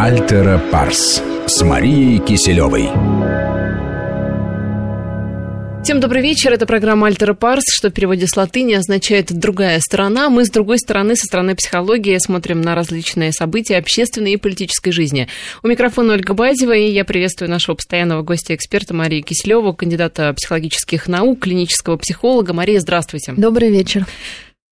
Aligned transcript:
Альтера 0.00 0.62
Парс 0.70 1.20
с 1.48 1.60
Марией 1.62 2.18
Киселевой. 2.18 2.84
Всем 5.82 5.98
добрый 5.98 6.22
вечер. 6.22 6.52
Это 6.52 6.66
программа 6.66 7.08
«Альтера 7.08 7.34
Парс», 7.34 7.64
что 7.68 7.90
в 7.90 7.92
переводе 7.92 8.28
с 8.28 8.36
латыни 8.36 8.74
означает 8.74 9.32
«другая 9.32 9.80
сторона». 9.80 10.30
Мы 10.30 10.44
с 10.44 10.50
другой 10.50 10.78
стороны, 10.78 11.16
со 11.16 11.26
стороны 11.26 11.56
психологии, 11.56 12.16
смотрим 12.18 12.60
на 12.60 12.76
различные 12.76 13.32
события 13.32 13.76
общественной 13.76 14.34
и 14.34 14.36
политической 14.36 14.92
жизни. 14.92 15.26
У 15.64 15.66
микрофона 15.66 16.12
Ольга 16.12 16.32
Базева, 16.32 16.76
и 16.76 16.92
я 16.92 17.04
приветствую 17.04 17.50
нашего 17.50 17.74
постоянного 17.74 18.22
гостя-эксперта 18.22 18.94
Марию 18.94 19.24
Киселеву, 19.24 19.74
кандидата 19.74 20.32
психологических 20.32 21.08
наук, 21.08 21.40
клинического 21.40 21.96
психолога. 21.96 22.52
Мария, 22.52 22.78
здравствуйте. 22.78 23.34
Добрый 23.36 23.70
вечер. 23.70 24.06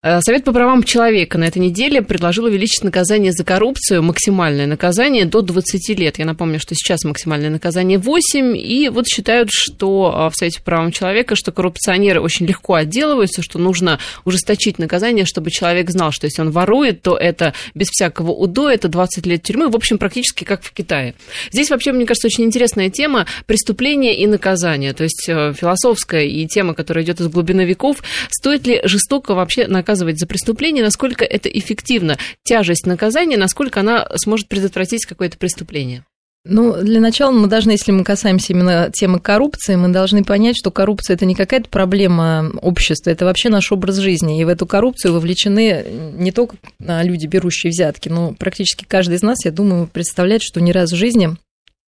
Э, 0.05 0.21
Совет 0.21 0.45
по 0.45 0.52
правам 0.52 0.82
человека 0.82 1.39
на 1.39 1.45
этой 1.45 1.59
неделе 1.59 2.02
предложил 2.02 2.45
увеличить 2.45 2.84
наказание 2.84 3.32
за 3.32 3.43
коррупцию, 3.43 4.03
максимальное 4.03 4.66
наказание 4.66 5.25
до 5.25 5.41
20 5.41 5.99
лет. 5.99 6.18
Я 6.18 6.27
напомню, 6.27 6.61
что 6.61 6.75
сейчас 6.75 7.04
максимальное 7.04 7.49
наказание 7.49 7.96
8, 7.96 8.54
и 8.54 8.90
вот 8.90 9.07
считают, 9.07 9.49
что 9.50 10.27
э, 10.27 10.30
в 10.30 10.36
Совете 10.36 10.58
по 10.58 10.67
правам 10.67 10.93
человека, 10.93 11.36
что 11.36 11.53
коррупционеры 11.53 12.21
очень 12.21 12.44
легко 12.44 12.75
отделываются, 12.75 13.40
что 13.40 13.58
нужно 13.58 13.99
ужесточить 14.27 14.79
наказание, 14.79 15.25
чтобы 15.25 15.50
человек 15.50 15.89
знал, 15.90 16.13
что 16.13 16.27
если 16.27 16.43
он 16.43 16.50
ворует, 16.50 17.00
то 17.00 17.16
это 17.16 17.55
без 17.72 17.86
всякого 17.89 18.32
УДО, 18.32 18.68
это 18.68 18.89
20 18.89 19.25
лет 19.25 19.43
тюрьмы, 19.43 19.71
в 19.71 19.75
общем, 19.75 19.96
практически 19.96 20.44
как 20.44 20.63
в 20.63 20.72
Китае. 20.72 21.14
Здесь 21.50 21.71
вообще, 21.71 21.93
мне 21.93 22.05
кажется, 22.05 22.27
очень 22.27 22.44
интересная 22.44 22.91
тема 22.91 23.25
преступления 23.46 24.21
и 24.21 24.27
наказания, 24.27 24.93
то 24.93 25.05
есть 25.05 25.27
э, 25.30 25.55
философская 25.55 26.25
и 26.25 26.46
тема, 26.46 26.75
которая 26.75 27.02
идет 27.07 27.21
из 27.21 27.29
глубины 27.29 27.64
веков, 27.64 28.02
стоит 28.29 28.66
ли 28.66 28.82
жестоко 28.85 29.35
вообще 29.35 29.66
наказывать 29.66 29.93
наказывать 29.94 30.18
за 30.18 30.26
преступление, 30.26 30.82
насколько 30.82 31.25
это 31.25 31.48
эффективно, 31.48 32.19
тяжесть 32.42 32.86
наказания, 32.86 33.36
насколько 33.36 33.80
она 33.80 34.06
сможет 34.16 34.48
предотвратить 34.48 35.06
какое-то 35.06 35.39
преступление? 35.39 36.05
Ну, 36.47 36.77
для 36.83 37.00
начала 37.00 37.30
мы 37.30 37.47
должны, 37.47 37.70
если 37.70 37.91
мы 37.91 38.04
касаемся 38.04 38.52
именно 38.52 38.91
темы 38.92 39.19
коррупции, 39.19 39.77
мы 39.77 39.88
должны 39.88 40.24
понять, 40.24 40.58
что 40.58 40.70
коррупция 40.70 41.14
это 41.14 41.24
не 41.24 41.34
какая-то 41.34 41.70
проблема 41.70 42.52
общества, 42.60 43.08
это 43.08 43.24
вообще 43.24 43.48
наш 43.48 43.72
образ 43.72 43.96
жизни. 43.96 44.38
И 44.38 44.44
в 44.44 44.48
эту 44.48 44.66
коррупцию 44.66 45.14
вовлечены 45.14 45.86
не 46.19 46.32
только 46.32 46.56
а, 46.86 47.02
люди, 47.02 47.26
берущие 47.26 47.70
взятки, 47.70 48.10
но 48.10 48.34
практически 48.34 48.84
каждый 48.84 49.16
из 49.16 49.22
нас, 49.22 49.42
я 49.47 49.52
думаю, 49.52 49.88
представляет, 49.91 50.42
что 50.42 50.60
не 50.60 50.72
раз 50.72 50.92
в 50.92 50.97
жизни 50.97 51.34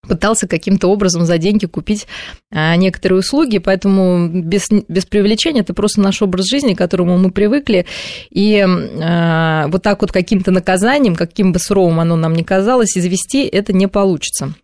пытался 0.07 0.47
каким-то 0.49 0.89
образом 0.89 1.25
за 1.25 1.39
деньги 1.39 1.67
купить 1.67 2.07
а, 2.51 2.77
некоторые 2.77 3.21
услуги, 3.21 3.59
поэтому 3.59 4.29
без, 4.29 4.69
без 4.71 5.07
привлечения 5.07 5.61
это 5.61 5.75
просто 5.75 6.01
наш 6.01 6.23
образ 6.23 6.47
жизни, 6.49 6.75
к 6.75 6.79
которому 6.79 7.19
мы 7.19 7.31
привыкли, 7.31 7.87
и 8.31 8.65
а, 8.67 9.69
вот 9.69 9.83
так 9.83 10.01
вот 10.01 10.13
каким-то 10.13 10.51
наказанием, 10.51 11.17
каким 11.17 11.53
бы 11.53 11.59
суровым 11.59 12.01
оно 12.01 12.17
нам 12.17 12.35
ни 12.35 12.43
казалось, 12.43 12.97
извести 12.97 13.47
это 13.47 13.73
не 13.73 13.89
получится. 13.89 14.55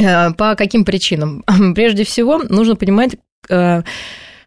А, 0.00 0.32
по 0.32 0.54
каким 0.54 0.84
причинам? 0.84 1.44
Прежде 1.74 2.04
всего, 2.04 2.38
нужно 2.38 2.76
понимать, 2.76 3.16
а, 3.50 3.82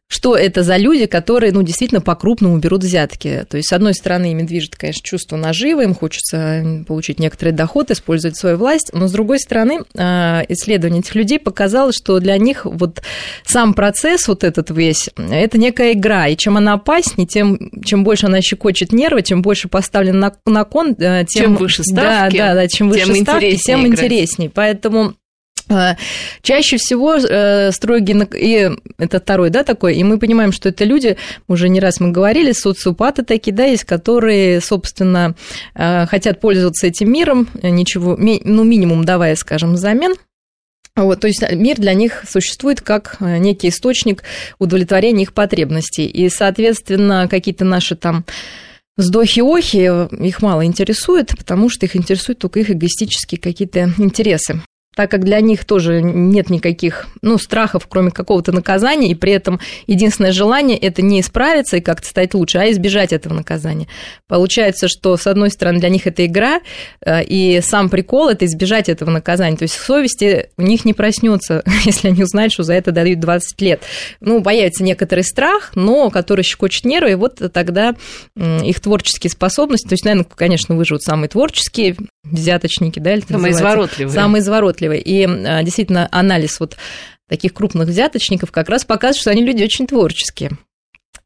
что 0.07 0.35
это 0.35 0.61
за 0.61 0.77
люди, 0.77 1.07
которые, 1.07 1.51
ну, 1.51 1.63
действительно 1.63 1.99
по-крупному 1.99 2.57
берут 2.57 2.83
взятки. 2.83 3.45
То 3.49 3.57
есть, 3.57 3.69
с 3.69 3.73
одной 3.73 3.95
стороны, 3.95 4.31
ими 4.31 4.43
движет, 4.43 4.75
конечно, 4.75 5.01
чувство 5.03 5.35
наживы, 5.35 5.83
им 5.83 5.95
хочется 5.95 6.83
получить 6.87 7.19
некоторый 7.19 7.51
доход, 7.51 7.89
использовать 7.89 8.37
свою 8.37 8.57
власть, 8.57 8.91
но, 8.93 9.07
с 9.07 9.11
другой 9.11 9.39
стороны, 9.39 9.79
а, 9.97 10.43
исследование 10.47 10.99
этих 10.99 11.15
людей 11.15 11.39
показало, 11.39 11.91
что 11.91 12.19
для 12.19 12.37
них 12.37 12.65
вот 12.65 13.01
сам 13.45 13.73
процесс 13.73 14.27
вот 14.27 14.43
этот 14.43 14.69
весь, 14.69 15.09
это 15.17 15.57
некая 15.57 15.93
игра, 15.93 16.27
и 16.27 16.37
чем 16.37 16.57
она 16.57 16.73
опаснее, 16.73 17.27
тем, 17.27 17.71
чем 17.83 18.03
больше 18.03 18.27
она 18.27 18.41
щекочет 18.41 18.91
нервы, 18.91 19.23
чем 19.23 19.41
больше 19.41 19.69
поставлен 19.69 20.19
на, 20.19 20.33
на 20.45 20.65
кон, 20.65 20.95
тем, 20.95 21.25
чем 21.27 21.55
выше 21.55 21.83
ставки, 21.83 22.37
да, 22.37 22.49
да, 22.49 22.61
да, 22.61 22.67
чем 22.67 22.89
выше 22.89 23.05
тем 23.05 23.15
ставки, 23.15 23.45
интереснее 23.45 23.77
тем 23.77 23.87
играть. 23.87 24.05
интереснее. 24.05 24.49
Поэтому 24.53 25.15
Э, 25.15 25.24
чаще 26.41 26.77
всего 26.77 27.15
э, 27.15 27.71
строгий, 27.71 28.15
и 28.35 28.71
это 28.97 29.19
второй, 29.19 29.49
да, 29.49 29.63
такой, 29.63 29.95
и 29.95 30.03
мы 30.03 30.19
понимаем, 30.19 30.51
что 30.51 30.69
это 30.69 30.83
люди, 30.83 31.17
уже 31.47 31.69
не 31.69 31.79
раз 31.79 31.99
мы 31.99 32.11
говорили, 32.11 32.51
социопаты 32.51 33.23
такие, 33.23 33.55
да, 33.55 33.65
есть, 33.65 33.83
которые, 33.83 34.61
собственно, 34.61 35.35
э, 35.73 36.05
хотят 36.05 36.39
пользоваться 36.39 36.87
этим 36.87 37.11
миром, 37.11 37.47
ничего, 37.61 38.15
ну, 38.17 38.63
минимум 38.63 39.05
давая, 39.05 39.35
скажем, 39.35 39.73
взамен, 39.73 40.15
вот, 40.95 41.19
то 41.19 41.27
есть 41.27 41.43
мир 41.51 41.75
для 41.77 41.93
них 41.93 42.23
существует 42.29 42.79
как 42.79 43.17
некий 43.19 43.67
источник 43.67 44.23
удовлетворения 44.59 45.23
их 45.23 45.33
потребностей. 45.33 46.05
И, 46.05 46.29
соответственно, 46.29 47.27
какие-то 47.29 47.65
наши 47.65 47.97
там 47.97 48.23
вздохи-охи 48.95 49.91
их 50.25 50.41
мало 50.41 50.65
интересует, 50.65 51.35
потому 51.37 51.69
что 51.69 51.85
их 51.85 51.97
интересуют 51.97 52.39
только 52.39 52.61
их 52.61 52.71
эгоистические 52.71 53.41
какие-то 53.41 53.91
интересы 53.97 54.61
так 54.95 55.11
как 55.11 55.23
для 55.23 55.41
них 55.41 55.65
тоже 55.65 56.01
нет 56.01 56.49
никаких 56.49 57.07
ну, 57.21 57.37
страхов, 57.37 57.85
кроме 57.87 58.11
какого-то 58.11 58.51
наказания, 58.51 59.09
и 59.09 59.15
при 59.15 59.33
этом 59.33 59.59
единственное 59.87 60.31
желание– 60.31 60.77
это 60.79 61.01
не 61.01 61.21
исправиться 61.21 61.77
и 61.77 61.81
как-то 61.81 62.07
стать 62.07 62.33
лучше, 62.33 62.57
а 62.57 62.71
избежать 62.71 63.13
этого 63.13 63.33
наказания. 63.33 63.87
Получается, 64.27 64.87
что, 64.87 65.17
с 65.17 65.27
одной 65.27 65.51
стороны, 65.51 65.79
для 65.79 65.89
них 65.89 66.07
это 66.07 66.25
игра, 66.25 66.61
э, 67.01 67.23
и 67.23 67.61
сам 67.61 67.89
прикол– 67.89 68.29
это 68.29 68.45
избежать 68.45 68.89
этого 68.89 69.09
наказания. 69.09 69.57
То 69.57 69.63
есть 69.63 69.75
совести 69.75 70.49
у 70.57 70.61
них 70.61 70.85
не 70.85 70.93
проснется, 70.93 71.63
если 71.85 72.07
они 72.07 72.23
узнают, 72.23 72.53
что 72.53 72.63
за 72.63 72.73
это 72.73 72.91
дают 72.91 73.19
20 73.19 73.61
лет. 73.61 73.81
Ну, 74.21 74.41
появится 74.41 74.83
некоторый 74.83 75.23
страх, 75.23 75.71
но 75.75 76.09
который 76.09 76.43
щекочет 76.43 76.85
нервы, 76.85 77.11
и 77.11 77.15
вот 77.15 77.41
тогда 77.53 77.95
их 78.35 78.79
творческие 78.79 79.31
способности, 79.31 79.87
то 79.87 79.93
есть, 79.93 80.05
наверное, 80.05 80.25
конечно, 80.35 80.75
выживут 80.75 81.03
самые 81.03 81.29
творческие, 81.29 81.95
взяточники, 82.25 82.99
да, 82.99 83.13
или 83.13 83.21
Самые 83.21 83.51
изворотливые. 83.51 84.13
Самые 84.13 84.41
изворотливые. 84.41 85.01
И 85.01 85.25
а, 85.25 85.63
действительно 85.63 86.07
анализ 86.11 86.59
вот 86.59 86.77
таких 87.27 87.53
крупных 87.53 87.87
взяточников 87.87 88.51
как 88.51 88.69
раз 88.69 88.85
показывает, 88.85 89.21
что 89.21 89.31
они 89.31 89.43
люди 89.43 89.63
очень 89.63 89.87
творческие. 89.87 90.51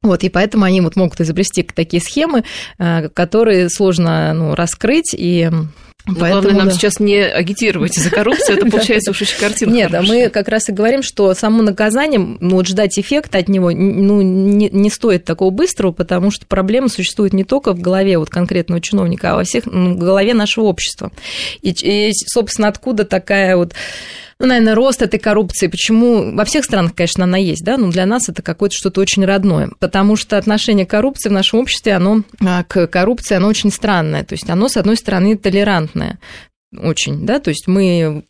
Вот, 0.01 0.23
и 0.23 0.29
поэтому 0.29 0.63
они 0.65 0.81
вот 0.81 0.95
могут 0.95 1.19
изобрести 1.19 1.63
такие 1.63 2.01
схемы, 2.01 2.43
а, 2.77 3.09
которые 3.09 3.69
сложно 3.69 4.33
ну, 4.33 4.55
раскрыть, 4.55 5.13
и 5.13 5.49
ну, 6.09 6.15
Поэтому, 6.15 6.41
главное 6.41 6.65
нам 6.65 6.71
сейчас 6.71 6.99
не 6.99 7.17
агитировать 7.21 7.93
за 7.93 8.09
коррупцию, 8.09 8.57
это 8.57 8.65
получается 8.71 9.11
уж 9.11 9.21
очень 9.21 9.37
картина 9.37 9.71
Нет, 9.71 9.93
а 9.93 10.01
мы 10.01 10.29
как 10.29 10.47
раз 10.47 10.69
и 10.69 10.71
говорим, 10.71 11.03
что 11.03 11.33
само 11.33 11.61
наказание, 11.61 12.19
ну, 12.19 12.55
вот 12.55 12.67
ждать 12.67 12.97
эффекта 12.97 13.37
от 13.37 13.49
него 13.49 13.71
ну, 13.71 14.21
не, 14.21 14.69
не 14.69 14.89
стоит 14.89 15.25
такого 15.25 15.49
быстрого, 15.51 15.91
потому 15.91 16.31
что 16.31 16.45
проблема 16.47 16.87
существует 16.87 17.33
не 17.33 17.43
только 17.43 17.73
в 17.73 17.81
голове 17.81 18.17
вот 18.17 18.29
конкретного 18.29 18.81
чиновника, 18.81 19.33
а 19.33 19.35
во 19.35 19.43
всех, 19.43 19.66
ну, 19.66 19.93
в 19.95 19.97
голове 19.97 20.33
нашего 20.33 20.66
общества. 20.66 21.11
И, 21.61 21.71
и, 21.71 22.11
собственно, 22.13 22.69
откуда 22.69 23.03
такая 23.03 23.55
вот 23.55 23.73
ну, 24.39 24.47
наверное, 24.47 24.73
рост 24.73 25.01
этой 25.01 25.19
коррупции. 25.19 25.67
Почему? 25.67 26.33
Во 26.33 26.45
всех 26.45 26.63
странах, 26.63 26.95
конечно, 26.95 27.25
она 27.25 27.38
есть, 27.38 27.63
да, 27.63 27.77
но 27.77 27.91
для 27.91 28.05
нас 28.05 28.29
это 28.29 28.41
какое-то 28.41 28.75
что-то 28.75 29.01
очень 29.01 29.25
родное. 29.25 29.69
Потому 29.79 30.16
что 30.16 30.38
отношение 30.38 30.85
к 30.85 30.89
коррупции 30.89 31.27
в 31.27 31.33
нашем 31.33 31.59
обществе, 31.59 31.94
оно 31.94 32.23
а, 32.39 32.63
к 32.63 32.88
коррупции, 32.88 33.35
оно 33.35 33.49
очень 33.49 33.69
странное. 33.69 34.23
То 34.23 34.33
есть 34.33 34.49
оно, 34.49 34.69
с 34.69 34.78
одной 34.78 34.95
стороны, 34.95 35.38
толерантное 35.38 36.19
очень, 36.78 37.25
да, 37.25 37.40
то 37.40 37.50
есть 37.50 37.68
мы 37.68 38.24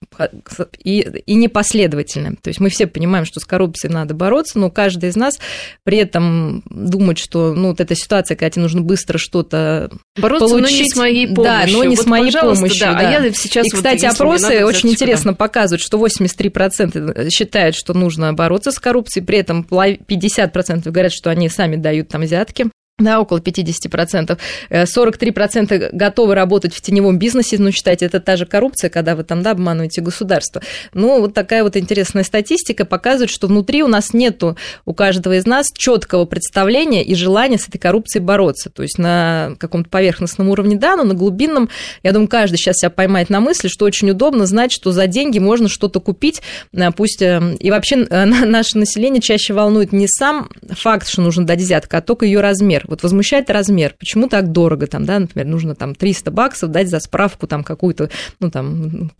и, 0.83 0.99
и 1.01 1.35
непоследовательны. 1.35 2.37
То 2.41 2.49
есть 2.49 2.61
мы 2.61 2.69
все 2.69 2.87
понимаем, 2.87 3.25
что 3.25 3.41
с 3.41 3.45
коррупцией 3.45 3.93
надо 3.93 4.13
бороться, 4.13 4.59
но 4.59 4.71
каждый 4.71 5.09
из 5.09 5.17
нас 5.17 5.39
при 5.83 5.97
этом 5.97 6.63
думает, 6.69 7.17
что 7.17 7.53
ну, 7.53 7.69
вот 7.69 7.81
эта 7.81 7.95
ситуация, 7.95 8.35
когда 8.35 8.49
тебе 8.49 8.63
нужно 8.63 8.81
быстро 8.81 9.17
что-то 9.17 9.91
бороться, 10.17 10.47
получить, 10.47 10.71
но 10.71 10.83
не 10.83 10.89
с 10.89 10.95
моей 10.95 11.27
помощью. 11.27 11.43
Да, 11.43 11.65
но 11.71 11.83
не 11.83 11.95
вот, 11.97 12.05
с 12.05 12.07
моей 12.07 12.31
помощью. 12.31 12.79
Да. 12.79 12.93
Да. 12.93 12.99
А 12.99 13.23
я 13.23 13.33
сейчас 13.33 13.65
и, 13.65 13.69
кстати, 13.69 14.05
вот, 14.05 14.13
опросы 14.13 14.65
очень 14.65 14.89
интересно 14.89 15.33
показывают, 15.33 15.81
что 15.81 15.97
83% 15.97 17.29
считают, 17.29 17.75
что 17.75 17.93
нужно 17.93 18.33
бороться 18.33 18.71
с 18.71 18.79
коррупцией, 18.79 19.25
при 19.25 19.39
этом 19.39 19.67
50% 19.69 20.89
говорят, 20.89 21.11
что 21.11 21.29
они 21.29 21.49
сами 21.49 21.75
дают 21.75 22.07
там 22.07 22.21
взятки. 22.21 22.67
Да, 22.99 23.21
около 23.21 23.39
50%. 23.39 24.37
43% 24.69 25.73
э, 25.73 25.89
готовы 25.93 26.35
работать 26.35 26.73
в 26.73 26.81
теневом 26.81 27.17
бизнесе, 27.17 27.57
ну, 27.57 27.71
считайте, 27.71 28.05
это 28.05 28.19
та 28.19 28.35
же 28.35 28.45
коррупция, 28.45 28.89
когда 28.89 29.15
вы 29.15 29.23
там, 29.23 29.41
да, 29.41 29.51
обманываете 29.51 30.01
государство. 30.01 30.61
Ну, 30.93 31.21
вот 31.21 31.33
такая 31.33 31.63
вот 31.63 31.77
интересная 31.77 32.23
статистика 32.23 32.85
показывает, 32.85 33.29
что 33.29 33.47
внутри 33.47 33.83
у 33.83 33.87
нас 33.87 34.13
нету 34.13 34.57
у 34.85 34.93
каждого 34.93 35.37
из 35.37 35.45
нас 35.45 35.67
четкого 35.73 36.25
представления 36.25 37.03
и 37.03 37.15
желания 37.15 37.57
с 37.57 37.67
этой 37.67 37.77
коррупцией 37.77 38.23
бороться. 38.23 38.69
То 38.69 38.83
есть 38.83 38.97
на 38.97 39.55
каком-то 39.59 39.89
поверхностном 39.89 40.49
уровне, 40.49 40.75
да, 40.75 40.97
но 40.97 41.03
на 41.03 41.13
глубинном, 41.13 41.69
я 42.03 42.11
думаю, 42.11 42.27
каждый 42.27 42.57
сейчас 42.57 42.77
себя 42.77 42.89
поймает 42.89 43.29
на 43.29 43.39
мысли, 43.39 43.69
что 43.69 43.85
очень 43.85 44.09
удобно 44.11 44.45
знать, 44.45 44.71
что 44.71 44.91
за 44.91 45.07
деньги 45.07 45.39
можно 45.39 45.69
что-то 45.69 45.99
купить, 45.99 46.41
э, 46.73 46.91
пусть... 46.91 47.21
Э, 47.21 47.55
и 47.59 47.71
вообще 47.71 47.95
наше 48.09 48.77
население 48.77 49.21
чаще 49.21 49.53
волнует 49.53 49.93
не 49.93 50.07
сам 50.07 50.49
факт, 50.69 51.07
что 51.07 51.21
нужно 51.21 51.45
дать 51.45 51.59
взятку, 51.59 51.97
а 51.97 52.01
только 52.01 52.25
ее 52.25 52.41
размер. 52.41 52.85
Вот 52.89 53.03
возмущает 53.03 53.49
размер. 53.49 53.95
Почему 53.97 54.27
так 54.27 54.51
дорого? 54.51 54.87
Там, 54.87 55.05
да, 55.05 55.19
например, 55.19 55.47
нужно 55.47 55.75
там 55.75 55.95
300 55.95 56.31
баксов 56.31 56.71
дать 56.71 56.89
за 56.89 56.99
справку 56.99 57.47
там 57.47 57.63
какую-то, 57.63 58.09
ну, 58.39 58.51
там, 58.51 59.11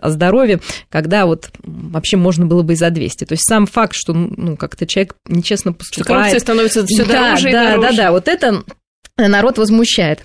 о 0.00 0.10
здоровье, 0.10 0.60
когда 0.90 1.26
вот 1.26 1.50
вообще 1.62 2.16
можно 2.16 2.46
было 2.46 2.62
бы 2.62 2.74
и 2.74 2.76
за 2.76 2.90
200. 2.90 3.24
То 3.24 3.32
есть 3.32 3.48
сам 3.48 3.66
факт, 3.66 3.94
что, 3.94 4.12
ну, 4.12 4.56
как-то 4.56 4.86
человек 4.86 5.16
нечестно 5.26 5.72
поступает. 5.72 6.04
Что 6.04 6.14
коррупция 6.14 6.40
становится 6.40 6.86
все 6.86 7.04
да, 7.04 7.12
дороже 7.12 7.42
да, 7.44 7.48
и 7.48 7.52
дороже. 7.52 7.80
Да, 7.80 7.90
да, 7.90 7.96
да, 7.96 8.12
вот 8.12 8.28
это 8.28 8.64
народ 9.16 9.58
возмущает. 9.58 10.22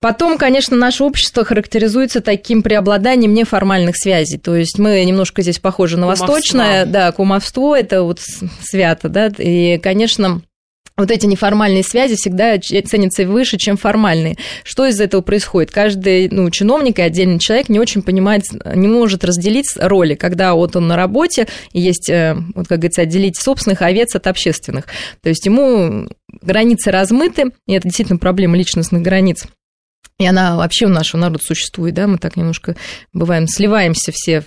Потом, 0.00 0.38
конечно, 0.38 0.76
наше 0.76 1.04
общество 1.04 1.44
характеризуется 1.44 2.20
таким 2.20 2.62
преобладанием 2.62 3.32
неформальных 3.34 3.96
связей. 3.96 4.38
То 4.38 4.54
есть 4.54 4.78
мы 4.78 5.02
немножко 5.04 5.42
здесь 5.42 5.58
похожи 5.58 5.96
на 5.96 6.02
Кумовство. 6.04 6.26
восточное, 6.26 6.86
да, 6.86 7.12
кумовство, 7.12 7.76
это 7.76 8.02
вот 8.02 8.20
свято, 8.62 9.08
да, 9.08 9.32
и, 9.38 9.78
конечно, 9.78 10.42
вот 10.96 11.10
эти 11.10 11.26
неформальные 11.26 11.82
связи 11.82 12.14
всегда 12.16 12.58
ценятся 12.58 13.26
выше, 13.26 13.58
чем 13.58 13.76
формальные. 13.76 14.36
Что 14.64 14.86
из 14.86 14.98
этого 15.00 15.20
происходит? 15.20 15.70
Каждый 15.70 16.28
ну, 16.30 16.50
чиновник 16.50 16.98
и 16.98 17.02
отдельный 17.02 17.38
человек 17.38 17.68
не 17.68 17.78
очень 17.78 18.02
понимает, 18.02 18.44
не 18.74 18.88
может 18.88 19.24
разделить 19.24 19.66
роли, 19.76 20.14
когда 20.14 20.54
вот 20.54 20.74
он 20.74 20.88
на 20.88 20.96
работе, 20.96 21.48
и 21.72 21.80
есть, 21.80 22.08
э, 22.08 22.34
вот 22.54 22.66
как 22.68 22.78
говорится, 22.78 23.02
отделить 23.02 23.36
собственных 23.38 23.82
овец 23.82 24.14
от 24.14 24.26
общественных. 24.26 24.86
То 25.22 25.28
есть 25.28 25.44
ему 25.44 26.08
границы 26.40 26.90
размыты, 26.90 27.52
и 27.66 27.74
это 27.74 27.88
действительно 27.88 28.18
проблема 28.18 28.56
личностных 28.56 29.02
границ. 29.02 29.46
И 30.18 30.26
она 30.26 30.56
вообще 30.56 30.86
у 30.86 30.88
нашего 30.88 31.20
народа 31.20 31.40
существует, 31.42 31.94
да, 31.94 32.06
мы 32.06 32.16
так 32.16 32.36
немножко 32.36 32.74
бываем, 33.12 33.46
сливаемся 33.46 34.12
все 34.12 34.44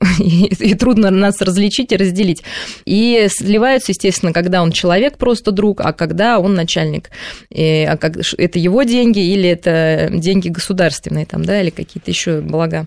и, 0.20 0.46
и 0.46 0.74
трудно 0.74 1.10
нас 1.10 1.40
различить 1.40 1.92
и 1.92 1.96
разделить. 1.96 2.42
И 2.84 3.26
сливаются, 3.30 3.92
естественно, 3.92 4.32
когда 4.32 4.62
он 4.62 4.72
человек 4.72 5.16
просто 5.18 5.52
друг, 5.52 5.80
а 5.80 5.92
когда 5.92 6.38
он 6.38 6.54
начальник. 6.54 7.10
И, 7.50 7.86
а 7.88 7.96
как, 7.96 8.16
это 8.38 8.58
его 8.58 8.82
деньги 8.82 9.20
или 9.20 9.48
это 9.48 10.08
деньги 10.12 10.48
государственные 10.48 11.26
там, 11.26 11.44
да, 11.44 11.60
или 11.60 11.70
какие-то 11.70 12.10
еще 12.10 12.40
блага. 12.40 12.86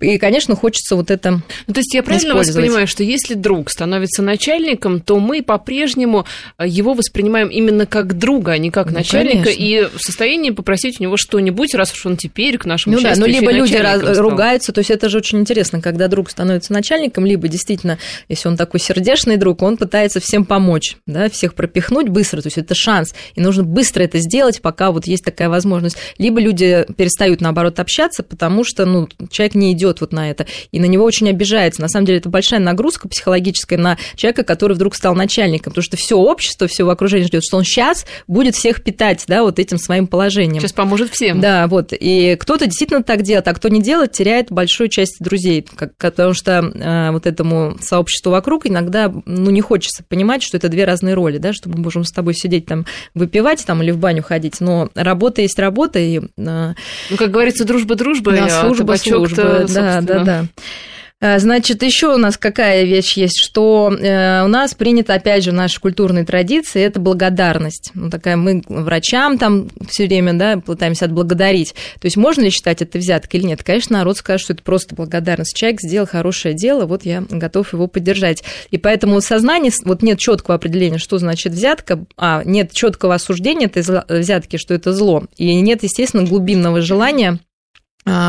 И, 0.00 0.18
конечно, 0.18 0.56
хочется 0.56 0.96
вот 0.96 1.10
это 1.10 1.42
ну, 1.66 1.74
То 1.74 1.80
есть 1.80 1.94
я 1.94 2.02
правильно 2.02 2.34
вас 2.34 2.50
понимаю, 2.50 2.86
что 2.86 3.02
если 3.02 3.34
друг 3.34 3.70
становится 3.70 4.22
начальником, 4.22 5.00
то 5.00 5.18
мы 5.18 5.42
по-прежнему 5.42 6.26
э, 6.58 6.66
его 6.66 6.94
воспринимаем 6.94 7.48
именно 7.48 7.86
как 7.86 8.18
друга, 8.18 8.52
а 8.52 8.58
не 8.58 8.70
как 8.70 8.88
ну, 8.88 8.98
начальника, 8.98 9.44
конечно. 9.44 9.62
и 9.62 9.88
в 9.96 10.00
состоянии 10.00 10.50
попросить 10.50 11.00
у 11.00 11.02
него 11.02 11.16
что-нибудь, 11.16 11.74
раз 11.74 11.92
уж 11.92 12.04
он 12.06 12.16
теперь 12.16 12.58
к 12.58 12.66
нашему 12.66 12.96
ну, 12.96 13.02
да, 13.02 13.14
ну 13.16 13.26
либо 13.26 13.50
люди 13.50 13.76
ругаются, 14.18 14.72
то 14.72 14.80
есть 14.80 14.90
это 14.90 15.08
же 15.08 15.18
очень 15.18 15.40
интересно, 15.40 15.80
когда 15.80 16.08
друг 16.08 16.30
становится 16.30 16.49
становится 16.50 16.72
начальником, 16.72 17.24
либо 17.24 17.48
действительно, 17.48 17.98
если 18.28 18.48
он 18.48 18.56
такой 18.56 18.80
сердечный 18.80 19.36
друг, 19.36 19.62
он 19.62 19.76
пытается 19.76 20.20
всем 20.20 20.44
помочь, 20.44 20.96
да, 21.06 21.28
всех 21.28 21.54
пропихнуть 21.54 22.08
быстро, 22.08 22.42
то 22.42 22.48
есть 22.48 22.58
это 22.58 22.74
шанс, 22.74 23.14
и 23.34 23.40
нужно 23.40 23.62
быстро 23.62 24.02
это 24.02 24.18
сделать, 24.18 24.60
пока 24.60 24.90
вот 24.90 25.06
есть 25.06 25.24
такая 25.24 25.48
возможность. 25.48 25.96
Либо 26.18 26.40
люди 26.40 26.86
перестают, 26.96 27.40
наоборот, 27.40 27.78
общаться, 27.78 28.22
потому 28.22 28.64
что, 28.64 28.84
ну, 28.84 29.08
человек 29.30 29.54
не 29.54 29.72
идет 29.72 30.00
вот 30.00 30.12
на 30.12 30.30
это, 30.30 30.46
и 30.72 30.80
на 30.80 30.86
него 30.86 31.04
очень 31.04 31.28
обижается. 31.28 31.80
На 31.80 31.88
самом 31.88 32.06
деле 32.06 32.18
это 32.18 32.28
большая 32.28 32.60
нагрузка 32.60 33.08
психологическая 33.08 33.78
на 33.78 33.96
человека, 34.16 34.42
который 34.42 34.74
вдруг 34.74 34.94
стал 34.94 35.14
начальником, 35.14 35.72
потому 35.72 35.84
что 35.84 35.96
все 35.96 36.16
общество, 36.16 36.66
все 36.66 36.84
в 36.84 36.90
окружении 36.90 37.26
ждет, 37.26 37.44
что 37.44 37.56
он 37.56 37.64
сейчас 37.64 38.06
будет 38.26 38.54
всех 38.56 38.82
питать, 38.82 39.24
да, 39.26 39.42
вот 39.42 39.58
этим 39.58 39.78
своим 39.78 40.06
положением. 40.06 40.60
Сейчас 40.60 40.72
поможет 40.72 41.10
всем. 41.10 41.40
Да, 41.40 41.66
вот. 41.68 41.92
И 41.92 42.36
кто-то 42.38 42.66
действительно 42.66 43.02
так 43.02 43.22
делает, 43.22 43.46
а 43.48 43.54
кто 43.54 43.68
не 43.68 43.80
делает, 43.80 44.12
теряет 44.12 44.50
большую 44.50 44.88
часть 44.88 45.16
друзей, 45.20 45.64
потому 46.30 46.34
что 46.34 46.78
э, 46.78 47.10
вот 47.10 47.26
этому 47.26 47.76
сообществу 47.80 48.30
вокруг 48.30 48.66
иногда 48.66 49.12
ну, 49.26 49.50
не 49.50 49.60
хочется 49.60 50.04
понимать, 50.08 50.42
что 50.42 50.56
это 50.56 50.68
две 50.68 50.84
разные 50.84 51.14
роли, 51.14 51.38
да, 51.38 51.52
что 51.52 51.68
мы 51.68 51.78
можем 51.78 52.04
с 52.04 52.12
тобой 52.12 52.34
сидеть 52.34 52.66
там, 52.66 52.86
выпивать 53.14 53.64
там 53.64 53.82
или 53.82 53.90
в 53.90 53.98
баню 53.98 54.22
ходить, 54.22 54.60
но 54.60 54.90
работа 54.94 55.42
есть 55.42 55.58
работа. 55.58 55.98
И, 55.98 56.18
э, 56.18 56.22
ну, 56.36 57.16
как 57.16 57.30
говорится, 57.30 57.64
дружба 57.64 57.94
дружба, 57.94 58.32
да, 58.32 58.46
а 58.46 58.66
служба, 58.66 58.96
служба, 58.96 59.64
да, 59.68 60.00
да, 60.00 60.24
да. 60.24 60.44
Э, 61.20 61.38
значит, 61.38 61.82
еще 61.82 62.14
у 62.14 62.16
нас 62.16 62.38
какая 62.38 62.84
вещь 62.84 63.14
есть, 63.18 63.38
что 63.38 63.92
э, 63.92 64.42
у 64.42 64.48
нас 64.48 64.74
принято, 64.74 65.14
опять 65.14 65.44
же, 65.44 65.50
в 65.50 65.54
нашей 65.54 65.78
культурной 65.78 66.24
традиции, 66.24 66.82
это 66.82 66.98
благодарность. 66.98 67.90
Ну, 67.94 68.08
такая 68.08 68.36
мы 68.36 68.62
врачам 68.66 69.36
там 69.36 69.68
все 69.88 70.06
время, 70.06 70.32
да, 70.32 70.56
пытаемся 70.58 71.04
отблагодарить. 71.04 71.74
То 72.00 72.06
есть 72.06 72.16
можно 72.16 72.42
ли 72.42 72.50
считать 72.50 72.80
это 72.80 72.98
взяткой 72.98 73.40
или 73.40 73.48
нет? 73.48 73.62
Конечно, 73.62 73.98
народ 73.98 74.16
скажет, 74.16 74.44
что 74.44 74.52
это 74.54 74.62
просто 74.62 74.94
благодарность. 74.94 75.54
Человек 75.54 75.82
сделал 75.82 76.06
хорошее 76.06 76.54
дело, 76.54 76.86
вот 76.86 77.04
я 77.04 77.22
готов 77.28 77.72
его 77.74 77.86
поддержать. 77.86 78.42
И 78.70 78.78
поэтому 78.78 79.20
в 79.20 79.24
сознании 79.24 79.72
вот 79.84 80.02
нет 80.02 80.18
четкого 80.18 80.54
определения, 80.54 80.98
что 80.98 81.18
значит 81.18 81.52
взятка, 81.52 82.04
а 82.16 82.42
нет 82.44 82.72
четкого 82.72 83.14
осуждения 83.14 83.66
этой 83.66 83.82
взятки, 84.08 84.56
что 84.56 84.72
это 84.72 84.94
зло. 84.94 85.24
И 85.36 85.60
нет, 85.60 85.82
естественно, 85.82 86.24
глубинного 86.24 86.80
желания 86.80 87.40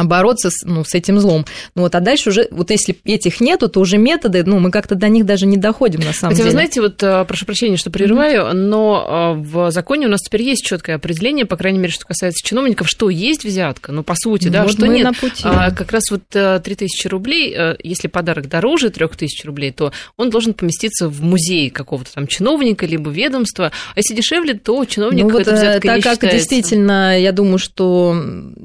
бороться 0.04 0.50
с, 0.50 0.64
ну, 0.64 0.84
с 0.84 0.94
этим 0.94 1.20
злом. 1.20 1.46
Ну, 1.76 1.84
вот, 1.84 1.96
а 1.96 2.00
дальше 2.00 2.30
уже, 2.30 2.48
вот 2.52 2.72
если 2.72 2.98
этих 3.06 3.40
нету, 3.42 3.70
то 3.70 3.80
уже 3.80 3.98
методы, 3.98 4.44
ну, 4.44 4.60
мы 4.60 4.72
как-то 4.72 4.96
до 4.96 5.08
них 5.10 5.26
даже 5.26 5.46
не 5.46 5.58
доходим, 5.58 6.02
на 6.02 6.14
самом 6.14 6.34
Хотя, 6.34 6.38
деле. 6.38 6.46
вы 6.46 6.52
знаете, 6.52 6.82
вот, 6.82 7.04
а, 7.04 7.26
прошу 7.26 7.46
прощения, 7.46 7.78
что 7.78 7.92
прерываю, 7.92 8.46
mm-hmm. 8.46 8.54
но 8.54 9.06
а, 9.08 9.34
в 9.34 9.72
законе 9.72 10.08
у 10.08 10.10
нас 10.10 10.22
теперь 10.22 10.44
есть 10.44 10.66
четкое 10.66 10.96
определение, 10.96 11.46
по 11.46 11.58
крайней 11.58 11.80
мере, 11.80 11.92
что 11.92 12.06
касается 12.06 12.46
чиновников, 12.48 12.88
что 12.90 13.10
есть 13.10 13.44
взятка, 13.44 13.92
ну, 13.92 14.04
по 14.04 14.16
сути, 14.16 14.48
да, 14.50 14.64
вот 14.64 14.74
что 14.74 14.88
нет. 14.88 15.04
На 15.04 15.14
пути, 15.14 15.44
а, 15.44 15.72
Как 15.72 15.92
раз 15.92 16.04
вот 16.12 16.24
3000 16.30 17.08
рублей, 17.08 17.56
если 17.84 18.08
подарок 18.08 18.48
дороже 18.48 18.90
3000 18.90 19.46
рублей, 19.46 19.72
то 19.72 19.92
он 20.18 20.30
должен 20.30 20.54
поместиться 20.54 21.10
в 21.10 21.22
музей 21.22 21.70
какого-то 21.70 22.14
там 22.14 22.28
чиновника, 22.28 22.86
либо 22.86 23.10
ведомства, 23.10 23.72
а 23.96 24.00
если 24.00 24.14
дешевле, 24.14 24.54
то 24.54 24.84
чиновник 24.86 25.26
ну, 25.26 25.32
вот, 25.32 25.42
это 25.42 25.54
взятка 25.54 25.88
так 25.88 25.98
не 25.98 26.02
как 26.02 26.14
считается. 26.14 26.38
действительно, 26.38 27.20
я 27.20 27.32
думаю, 27.32 27.58
что 27.58 28.16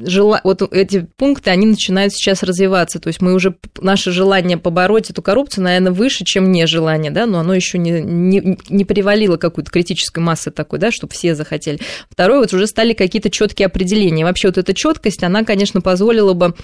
жела... 0.04 0.40
вот 0.44 0.62
эти 0.72 1.05
пункты, 1.16 1.50
они 1.50 1.66
начинают 1.66 2.12
сейчас 2.12 2.42
развиваться. 2.42 2.98
То 2.98 3.08
есть 3.08 3.20
мы 3.20 3.34
уже, 3.34 3.56
наше 3.80 4.10
желание 4.10 4.58
побороть 4.58 5.10
эту 5.10 5.22
коррупцию, 5.22 5.64
наверное, 5.64 5.92
выше, 5.92 6.24
чем 6.24 6.52
нежелание, 6.52 7.10
да, 7.10 7.26
но 7.26 7.38
оно 7.38 7.54
еще 7.54 7.78
не, 7.78 8.02
не, 8.02 8.58
не 8.68 8.84
привалило 8.84 9.36
какую-то 9.36 9.70
критической 9.70 10.22
массы 10.22 10.50
такой, 10.50 10.78
да, 10.78 10.90
чтобы 10.90 11.12
все 11.12 11.34
захотели. 11.34 11.80
Второе, 12.10 12.40
вот 12.40 12.52
уже 12.52 12.66
стали 12.66 12.92
какие-то 12.92 13.30
четкие 13.30 13.66
определения. 13.66 14.24
Вообще 14.24 14.48
вот 14.48 14.58
эта 14.58 14.74
четкость, 14.74 15.22
она, 15.22 15.44
конечно, 15.44 15.80
позволила 15.80 16.32
бы 16.32 16.54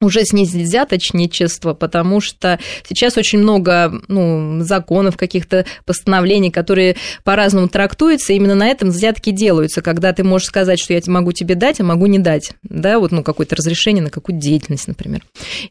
уже 0.00 0.24
снизить 0.24 0.62
взяточничество, 0.62 1.72
потому 1.72 2.20
что 2.20 2.58
сейчас 2.86 3.16
очень 3.16 3.38
много 3.38 4.02
ну, 4.08 4.60
законов, 4.60 5.16
каких-то 5.16 5.64
постановлений, 5.86 6.50
которые 6.50 6.96
по-разному 7.24 7.68
трактуются, 7.68 8.34
именно 8.34 8.54
на 8.54 8.68
этом 8.68 8.90
взятки 8.90 9.30
делаются, 9.30 9.80
когда 9.80 10.12
ты 10.12 10.22
можешь 10.22 10.48
сказать, 10.48 10.78
что 10.78 10.92
я 10.92 11.00
могу 11.06 11.32
тебе 11.32 11.54
дать, 11.54 11.80
а 11.80 11.84
могу 11.84 12.06
не 12.06 12.18
дать, 12.18 12.52
да, 12.62 12.98
вот, 12.98 13.10
ну, 13.10 13.22
какое-то 13.22 13.56
разрешение 13.56 14.02
на 14.02 14.10
какую-то 14.10 14.40
деятельность, 14.40 14.88
например. 14.88 15.22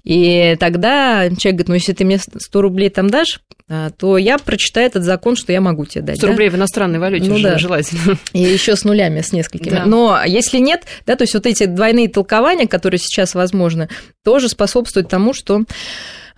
И 0.04 0.56
тогда 0.60 1.30
человек 1.38 1.60
говорит, 1.60 1.68
ну, 1.68 1.74
если 1.76 1.94
ты 1.94 2.04
мне 2.04 2.18
100 2.18 2.62
рублей 2.62 2.90
там 2.90 3.10
дашь, 3.10 3.42
то 3.68 4.18
я 4.18 4.38
прочитаю 4.38 4.86
этот 4.88 5.04
закон, 5.04 5.36
что 5.36 5.52
я 5.52 5.60
могу 5.60 5.86
тебе 5.86 6.04
дать. 6.04 6.18
100 6.18 6.28
да? 6.28 6.32
рублей 6.32 6.50
в 6.50 6.56
иностранной 6.56 7.00
валюте 7.00 7.30
ну, 7.30 7.42
да. 7.42 7.58
желательно. 7.58 8.18
И 8.34 8.40
еще 8.40 8.76
с 8.76 8.84
нулями, 8.84 9.22
с 9.22 9.32
несколькими. 9.32 9.76
Да. 9.76 9.86
Но 9.86 10.20
если 10.26 10.60
нет, 10.60 10.84
да, 11.08 11.16
то 11.16 11.24
есть 11.24 11.34
вот 11.34 11.46
эти 11.46 11.66
двойные 11.66 12.08
толкования, 12.08 12.68
которые 12.68 13.00
сейчас 13.00 13.34
возможны, 13.34 13.90
тоже 14.24 14.50
способствуют 14.50 15.10
тому, 15.10 15.34
что 15.34 15.64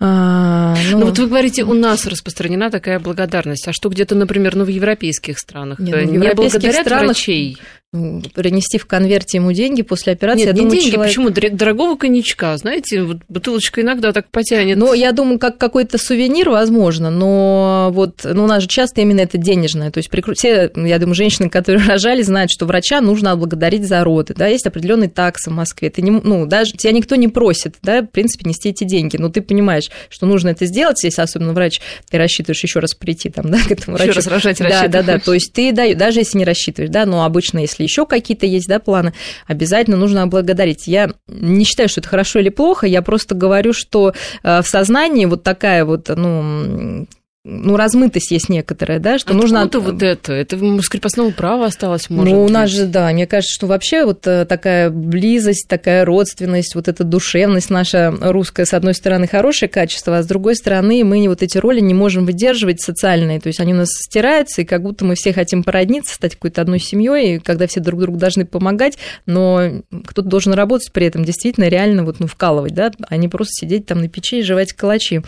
а, 0.00 0.76
ну... 0.92 0.98
ну 0.98 1.06
вот 1.06 1.18
вы 1.18 1.26
говорите, 1.26 1.64
у 1.64 1.74
нас 1.74 2.06
распространена 2.06 2.70
такая 2.70 3.00
благодарность. 3.00 3.66
А 3.66 3.72
что 3.72 3.88
где-то, 3.88 4.14
например, 4.14 4.54
ну, 4.54 4.64
в 4.64 4.68
европейских 4.68 5.38
странах? 5.38 5.80
Нет, 5.80 6.06
ну, 6.06 6.10
в 6.10 6.14
европейских 6.14 6.72
странах 6.72 7.16
врачей? 7.16 7.58
Принести 7.90 8.76
в 8.76 8.84
конверте 8.84 9.38
ему 9.38 9.52
деньги 9.52 9.80
после 9.80 10.12
операции. 10.12 10.40
Нет, 10.40 10.48
я 10.48 10.52
не 10.52 10.58
думаю, 10.58 10.78
деньги, 10.78 10.90
человек... 10.90 11.08
почему? 11.08 11.56
Дорогого 11.56 11.96
коньячка, 11.96 12.54
знаете, 12.58 13.02
вот 13.02 13.16
бутылочка 13.30 13.80
иногда 13.80 14.12
так 14.12 14.28
потянет. 14.30 14.76
Ну, 14.76 14.92
я 14.92 15.12
думаю, 15.12 15.38
как 15.38 15.56
какой-то 15.56 15.96
сувенир, 15.96 16.50
возможно, 16.50 17.08
но 17.08 17.88
вот 17.94 18.20
ну, 18.24 18.44
у 18.44 18.46
нас 18.46 18.64
же 18.64 18.68
часто 18.68 19.00
именно 19.00 19.20
это 19.20 19.38
денежное. 19.38 19.90
То 19.90 20.00
есть 20.00 20.10
все, 20.36 20.70
я 20.74 20.98
думаю, 20.98 21.14
женщины, 21.14 21.48
которые 21.48 21.82
рожали, 21.88 22.20
знают, 22.20 22.50
что 22.50 22.66
врача 22.66 23.00
нужно 23.00 23.32
отблагодарить 23.32 23.88
за 23.88 24.04
роды. 24.04 24.34
Да, 24.36 24.46
есть 24.48 24.66
определенные 24.66 25.08
таксы 25.08 25.48
в 25.48 25.54
Москве. 25.54 25.88
Ты 25.88 26.02
не, 26.02 26.10
ну, 26.10 26.44
даже 26.44 26.72
тебя 26.72 26.92
никто 26.92 27.16
не 27.16 27.28
просит, 27.28 27.76
да, 27.80 28.02
в 28.02 28.08
принципе, 28.08 28.50
нести 28.50 28.68
эти 28.68 28.84
деньги. 28.84 29.16
Но 29.16 29.30
ты 29.30 29.40
понимаешь, 29.40 29.90
что 30.10 30.26
нужно 30.26 30.50
это 30.50 30.66
сделать, 30.66 31.02
если 31.04 31.22
особенно 31.22 31.54
врач, 31.54 31.80
ты 32.10 32.18
рассчитываешь 32.18 32.62
еще 32.62 32.80
раз 32.80 32.92
прийти 32.92 33.30
там, 33.30 33.50
да, 33.50 33.60
к 33.66 33.70
этому 33.70 33.96
врачу. 33.96 34.10
Еще 34.10 34.18
раз 34.18 34.26
рожать 34.26 34.58
Да, 34.58 34.88
да, 34.88 35.02
да. 35.02 35.18
То 35.18 35.32
есть 35.32 35.54
ты, 35.54 35.72
да, 35.72 35.94
даже 35.94 36.18
если 36.20 36.36
не 36.36 36.44
рассчитываешь, 36.44 36.90
да, 36.90 37.06
но 37.06 37.24
обычно, 37.24 37.60
если 37.60 37.77
еще 37.82 38.06
какие-то 38.06 38.46
есть, 38.46 38.68
да, 38.68 38.78
планы, 38.78 39.12
обязательно 39.46 39.96
нужно 39.96 40.22
облагодарить. 40.22 40.86
Я 40.86 41.10
не 41.28 41.64
считаю, 41.64 41.88
что 41.88 42.00
это 42.00 42.08
хорошо 42.08 42.38
или 42.38 42.48
плохо, 42.48 42.86
я 42.86 43.02
просто 43.02 43.34
говорю, 43.34 43.72
что 43.72 44.12
э, 44.42 44.62
в 44.62 44.66
сознании 44.66 45.26
вот 45.26 45.42
такая 45.42 45.84
вот, 45.84 46.08
ну, 46.08 47.06
ну, 47.50 47.76
размытость 47.76 48.30
есть 48.30 48.50
некоторая, 48.50 48.98
да, 48.98 49.18
что 49.18 49.30
Откуда 49.30 49.42
нужно... 49.42 49.80
вот 49.80 50.02
это? 50.02 50.34
Это 50.34 50.56
с 50.82 50.88
крепостного 50.88 51.30
права 51.30 51.66
осталось, 51.66 52.10
может 52.10 52.32
Ну, 52.32 52.40
у 52.42 52.44
быть? 52.44 52.52
нас 52.52 52.70
же, 52.70 52.86
да, 52.86 53.10
мне 53.10 53.26
кажется, 53.26 53.54
что 53.54 53.66
вообще 53.66 54.04
вот 54.04 54.26
э, 54.26 54.44
такая 54.44 54.90
близость, 54.90 55.66
такая 55.66 56.04
родственность, 56.04 56.74
вот 56.74 56.88
эта 56.88 57.04
душевность 57.04 57.70
наша 57.70 58.14
русская, 58.20 58.66
с 58.66 58.74
одной 58.74 58.94
стороны, 58.94 59.26
хорошее 59.26 59.70
качество, 59.70 60.18
а 60.18 60.22
с 60.22 60.26
другой 60.26 60.56
стороны, 60.56 61.02
мы 61.04 61.26
вот 61.26 61.42
эти 61.42 61.56
роли 61.56 61.80
не 61.80 61.94
можем 61.94 62.26
выдерживать 62.26 62.82
социальные, 62.82 63.40
то 63.40 63.46
есть 63.46 63.60
они 63.60 63.72
у 63.72 63.76
нас 63.76 63.88
стираются, 63.90 64.60
и 64.62 64.64
как 64.66 64.82
будто 64.82 65.06
мы 65.06 65.14
все 65.14 65.32
хотим 65.32 65.64
породниться, 65.64 66.14
стать 66.14 66.34
какой-то 66.34 66.60
одной 66.60 66.80
семьей, 66.80 67.38
когда 67.38 67.66
все 67.66 67.80
друг 67.80 68.00
другу 68.00 68.18
должны 68.18 68.44
помогать, 68.44 68.98
но 69.24 69.82
кто-то 70.06 70.28
должен 70.28 70.52
работать 70.52 70.92
при 70.92 71.06
этом 71.06 71.24
действительно 71.24 71.68
реально 71.68 72.04
вот, 72.04 72.20
ну, 72.20 72.26
вкалывать, 72.26 72.74
да, 72.74 72.92
а 73.08 73.16
не 73.16 73.28
просто 73.28 73.52
сидеть 73.52 73.86
там 73.86 74.00
на 74.00 74.08
печи 74.08 74.40
и 74.40 74.42
жевать 74.42 74.74
калачи. 74.74 75.22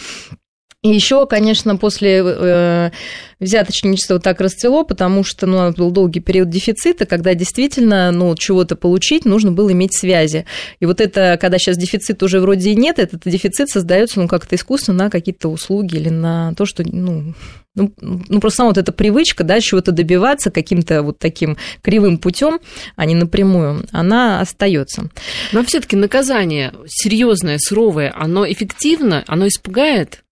И 0.83 0.89
еще, 0.89 1.27
конечно, 1.27 1.77
после 1.77 2.23
э, 2.25 2.91
взяточничества 3.39 4.19
так 4.19 4.41
расцвело, 4.41 4.83
потому 4.83 5.25
что 5.25 5.47
ну, 5.47 5.73
был 5.73 5.91
долгий 5.91 6.21
период 6.21 6.49
дефицита, 6.49 7.05
когда 7.05 7.35
действительно 7.35 8.11
ну, 8.13 8.35
чего-то 8.35 8.77
получить, 8.77 9.27
нужно 9.27 9.53
было 9.53 9.73
иметь 9.73 9.95
связи. 9.95 10.47
И 10.79 10.87
вот 10.87 11.03
это, 11.03 11.37
когда 11.39 11.59
сейчас 11.59 11.77
дефицит 11.77 12.23
уже 12.23 12.41
вроде 12.41 12.71
и 12.71 12.77
нет, 12.77 12.99
этот 12.99 13.23
дефицит 13.27 13.69
создается 13.69 14.21
ну, 14.21 14.29
как-то 14.29 14.57
искусственно 14.57 15.05
на 15.05 15.11
какие-то 15.11 15.49
услуги 15.49 15.97
или 15.97 16.09
на 16.09 16.55
то, 16.55 16.65
что 16.65 16.83
ну, 16.87 17.35
ну, 17.75 17.93
ну, 18.01 18.41
просто 18.41 18.59
сама 18.59 18.71
вот 18.71 18.79
эта 18.79 18.91
привычка, 18.91 19.45
да, 19.45 19.61
чего-то 19.61 19.93
добиваться 19.93 20.51
каким-то 20.51 21.03
вот 21.03 21.19
таким 21.19 21.59
кривым 21.83 22.17
путем, 22.17 22.59
а 22.97 23.05
не 23.05 23.15
напрямую, 23.15 23.85
она 23.93 24.41
остается. 24.41 25.11
Но 25.53 25.63
все-таки 25.63 25.95
наказание 25.95 26.73
серьезное, 26.87 27.59
суровое, 27.59 28.15
оно 28.17 28.51
эффективно, 28.51 29.25
оно 29.27 29.47
испугает? 29.47 30.23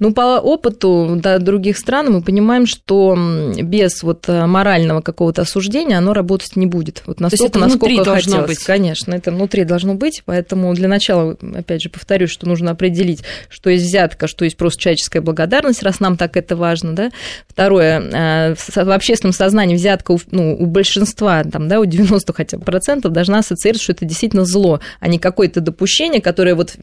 Ну, 0.00 0.12
по 0.12 0.40
опыту 0.40 1.14
да, 1.16 1.38
других 1.38 1.78
стран 1.78 2.12
мы 2.12 2.22
понимаем, 2.22 2.66
что 2.66 3.16
без 3.56 4.02
вот 4.02 4.28
э, 4.28 4.46
морального 4.46 5.00
какого-то 5.00 5.42
осуждения 5.42 5.96
оно 5.96 6.12
работать 6.12 6.56
не 6.56 6.66
будет. 6.66 7.04
Вот 7.06 7.20
настолько, 7.20 7.60
насколько 7.60 8.04
хотелось. 8.04 8.48
Быть. 8.48 8.64
Конечно, 8.64 9.14
это 9.14 9.30
внутри 9.30 9.64
должно 9.64 9.94
быть, 9.94 10.22
поэтому 10.24 10.74
для 10.74 10.88
начала, 10.88 11.36
опять 11.54 11.82
же, 11.82 11.88
повторюсь, 11.88 12.30
что 12.30 12.48
нужно 12.48 12.72
определить, 12.72 13.22
что 13.48 13.70
есть 13.70 13.84
взятка, 13.84 14.26
что 14.26 14.44
есть 14.44 14.56
просто 14.56 14.82
человеческая 14.82 15.20
благодарность, 15.20 15.84
раз 15.84 16.00
нам 16.00 16.16
так 16.16 16.36
это 16.36 16.56
важно, 16.56 16.96
да. 16.96 17.10
Второе, 17.46 18.00
э, 18.00 18.54
в 18.56 18.90
общественном 18.90 19.32
сознании 19.32 19.76
взятка 19.76 20.12
у, 20.12 20.20
ну, 20.32 20.56
у 20.58 20.66
большинства, 20.66 21.44
там, 21.44 21.68
да, 21.68 21.78
у 21.78 21.84
90 21.84 22.32
хотя 22.32 22.58
бы 22.58 22.64
процентов 22.64 23.12
должна 23.12 23.38
ассоциироваться, 23.38 23.84
что 23.84 23.92
это 23.92 24.04
действительно 24.04 24.44
зло, 24.44 24.80
а 24.98 25.06
не 25.06 25.20
какое-то 25.20 25.60
допущение, 25.60 26.20
которое 26.20 26.56
вот 26.56 26.76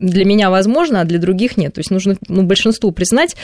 для 0.00 0.24
меня 0.24 0.50
возможно, 0.50 1.02
а 1.02 1.04
для 1.04 1.18
других 1.18 1.56
нет. 1.56 1.74
То 1.74 1.80
есть 1.80 1.90
нужно 1.90 2.16
ну, 2.28 2.42
большинству 2.42 2.90
признать, 2.90 3.36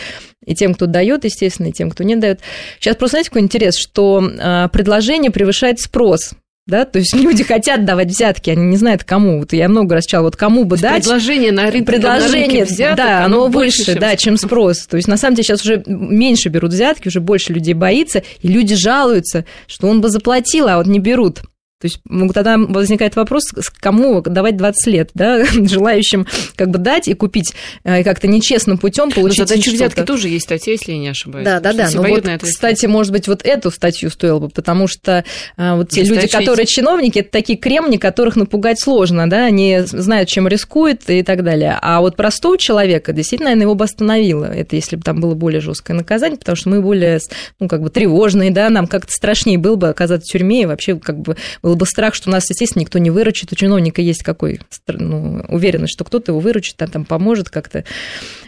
и 0.44 0.54
тем, 0.54 0.74
кто 0.74 0.86
дает, 0.86 1.24
естественно, 1.24 1.68
и 1.68 1.72
тем, 1.72 1.90
кто 1.90 2.02
не 2.02 2.16
дает. 2.16 2.40
Сейчас 2.80 2.96
просто 2.96 3.16
знаете, 3.16 3.30
какой 3.30 3.42
интерес, 3.42 3.76
что 3.76 4.28
а, 4.40 4.68
предложение 4.68 5.30
превышает 5.30 5.80
спрос. 5.80 6.32
Да, 6.66 6.84
то 6.84 6.98
есть 6.98 7.14
люди 7.14 7.44
хотят 7.44 7.84
давать 7.84 8.08
взятки, 8.08 8.50
они 8.50 8.64
не 8.64 8.76
знают 8.76 9.04
кому. 9.04 9.40
Вот 9.40 9.52
я 9.52 9.68
много 9.68 9.94
раз 9.94 10.04
читала, 10.04 10.24
вот 10.24 10.36
кому 10.36 10.64
бы 10.64 10.76
дать. 10.76 11.04
Предложение 11.04 11.52
на 11.52 11.70
рынке, 11.70 11.84
предложение, 11.84 12.46
на 12.46 12.52
рынке 12.52 12.64
взяток, 12.64 12.96
да, 12.96 13.24
оно, 13.24 13.44
оно 13.44 13.48
больше, 13.48 13.84
чем 13.84 13.98
да, 13.98 14.16
чем 14.16 14.36
спрос. 14.36 14.86
То 14.86 14.96
есть 14.96 15.08
на 15.08 15.16
самом 15.16 15.36
деле 15.36 15.44
сейчас 15.44 15.62
уже 15.62 15.82
меньше 15.86 16.48
берут 16.48 16.72
взятки, 16.72 17.08
уже 17.08 17.20
больше 17.20 17.52
людей 17.52 17.74
боится, 17.74 18.22
и 18.40 18.48
люди 18.48 18.74
жалуются, 18.74 19.44
что 19.68 19.86
он 19.86 20.00
бы 20.00 20.08
заплатил, 20.08 20.68
а 20.68 20.78
вот 20.78 20.86
не 20.86 20.98
берут. 20.98 21.42
То 21.78 21.88
есть 21.88 22.00
тогда 22.32 22.56
возникает 22.56 23.16
вопрос, 23.16 23.44
кому 23.80 24.22
давать 24.22 24.56
20 24.56 24.86
лет, 24.86 25.10
да, 25.12 25.44
желающим 25.52 26.26
как 26.56 26.70
бы 26.70 26.78
дать 26.78 27.06
и 27.06 27.12
купить 27.12 27.52
э, 27.84 28.00
и 28.00 28.02
как-то 28.02 28.28
нечестным 28.28 28.78
путем 28.78 29.10
получить 29.10 29.40
Но 29.40 29.46
задача 29.46 29.70
взятки 29.70 30.00
тоже 30.00 30.30
есть 30.30 30.46
статья, 30.46 30.72
если 30.72 30.92
я 30.92 30.98
не 30.98 31.08
ошибаюсь. 31.08 31.44
Да, 31.44 31.60
да, 31.60 31.74
да. 31.74 31.90
Ну 31.92 32.08
вот, 32.08 32.24
кстати, 32.40 32.86
может 32.86 33.12
быть, 33.12 33.28
вот 33.28 33.44
эту 33.44 33.70
статью 33.70 34.08
стоило 34.08 34.38
бы, 34.38 34.48
потому 34.48 34.88
что 34.88 35.22
а, 35.58 35.76
вот 35.76 35.90
те 35.90 36.02
люди, 36.02 36.26
которые 36.26 36.64
чиновники, 36.64 37.18
это 37.18 37.30
такие 37.30 37.58
кремни, 37.58 37.98
которых 37.98 38.36
напугать 38.36 38.80
сложно, 38.80 39.28
да, 39.28 39.44
они 39.44 39.80
знают, 39.80 40.30
чем 40.30 40.48
рискуют 40.48 41.02
и 41.08 41.22
так 41.22 41.44
далее. 41.44 41.78
А 41.82 42.00
вот 42.00 42.16
простого 42.16 42.56
человека 42.56 43.12
действительно, 43.12 43.50
наверное, 43.50 43.64
его 43.64 43.74
бы 43.74 43.84
остановило. 43.84 44.46
Это 44.46 44.76
если 44.76 44.96
бы 44.96 45.02
там 45.02 45.20
было 45.20 45.34
более 45.34 45.60
жесткое 45.60 45.94
наказание, 45.94 46.38
потому 46.38 46.56
что 46.56 46.70
мы 46.70 46.80
более, 46.80 47.20
ну, 47.60 47.68
как 47.68 47.82
бы 47.82 47.90
тревожные, 47.90 48.50
да, 48.50 48.70
нам 48.70 48.86
как-то 48.86 49.12
страшнее 49.12 49.58
было 49.58 49.76
бы 49.76 49.90
оказаться 49.90 50.26
в 50.26 50.32
тюрьме 50.32 50.62
и 50.62 50.66
вообще 50.66 50.98
как 50.98 51.18
бы 51.18 51.36
был 51.66 51.74
бы 51.74 51.84
страх, 51.84 52.14
что 52.14 52.30
нас, 52.30 52.48
естественно, 52.48 52.82
никто 52.82 53.00
не 53.00 53.10
выручит. 53.10 53.52
У 53.52 53.56
чиновника 53.56 54.00
есть 54.00 54.22
какой 54.22 54.60
ну, 54.86 55.44
уверенность, 55.48 55.94
что 55.94 56.04
кто-то 56.04 56.30
его 56.30 56.38
выручит, 56.38 56.80
а 56.80 56.86
там 56.86 57.04
поможет 57.04 57.50
как-то. 57.50 57.82